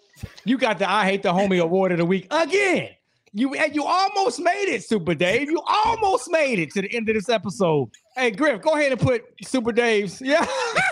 [0.45, 2.89] you got the I hate the homie award of the week again.
[3.33, 5.49] You and you almost made it, Super Dave.
[5.49, 7.89] You almost made it to the end of this episode.
[8.15, 10.21] Hey, Griff, go ahead and put Super Dave's.
[10.25, 10.45] Yeah,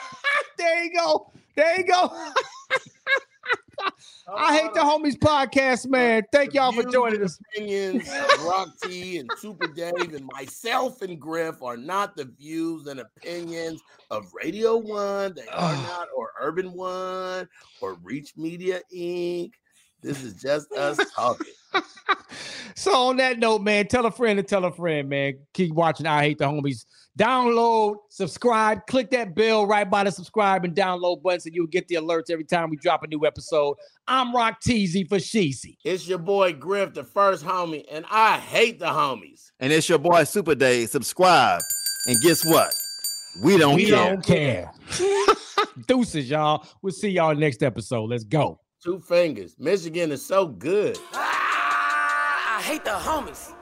[0.57, 1.31] there you go.
[1.55, 2.11] There you go.
[4.35, 6.23] I hate the homies podcast, man.
[6.31, 7.39] Thank y'all for joining us.
[7.55, 12.87] Opinions of Rock T and Super Dave and myself and Griff are not the views
[12.87, 15.33] and opinions of Radio One.
[15.35, 17.47] They are not, or Urban One,
[17.81, 19.53] or Reach Media Inc.
[20.01, 21.47] This is just us talking.
[22.79, 25.33] So on that note, man, tell a friend to tell a friend, man.
[25.53, 26.05] Keep watching.
[26.05, 26.85] I hate the homies.
[27.19, 31.89] Download, subscribe, click that bell right by the subscribe and download button so you'll get
[31.89, 33.75] the alerts every time we drop a new episode.
[34.07, 35.75] I'm Rock Teasy for Sheezy.
[35.83, 39.51] It's your boy Griff, the first homie, and I hate the homies.
[39.59, 40.85] And it's your boy Super Day.
[40.85, 41.59] Subscribe.
[42.05, 42.71] And guess what?
[43.43, 44.15] We don't we care.
[44.15, 44.71] don't care.
[45.85, 46.65] Deuces, y'all.
[46.81, 48.05] We'll see y'all next episode.
[48.05, 48.61] Let's go.
[48.81, 49.57] Two fingers.
[49.59, 50.97] Michigan is so good.
[51.13, 51.38] Ah!
[52.59, 53.53] I hate the homies.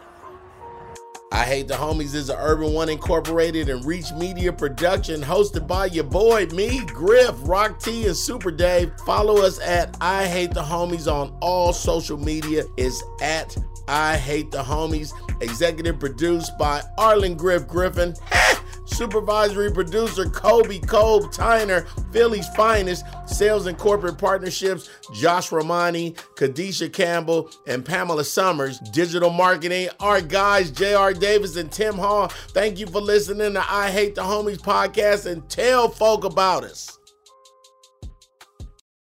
[1.32, 5.86] I Hate the Homies is an Urban One Incorporated and Reach Media production hosted by
[5.86, 8.92] your boy, me, Griff, Rock T, and Super Dave.
[9.06, 12.64] Follow us at I Hate the Homies on all social media.
[12.76, 13.56] It's at
[13.88, 15.14] I Hate the Homies.
[15.44, 18.16] Executive produced by Arlen Griff Griffin.
[18.88, 27.52] Supervisory producer Kobe Kobe Tyner, Philly's finest, sales and corporate partnerships, Josh Romani, Kadisha Campbell,
[27.68, 28.80] and Pamela Summers.
[28.80, 32.28] Digital marketing, our guys, JR Davis and Tim Hall.
[32.50, 36.97] Thank you for listening to I Hate the Homies podcast and tell folk about us.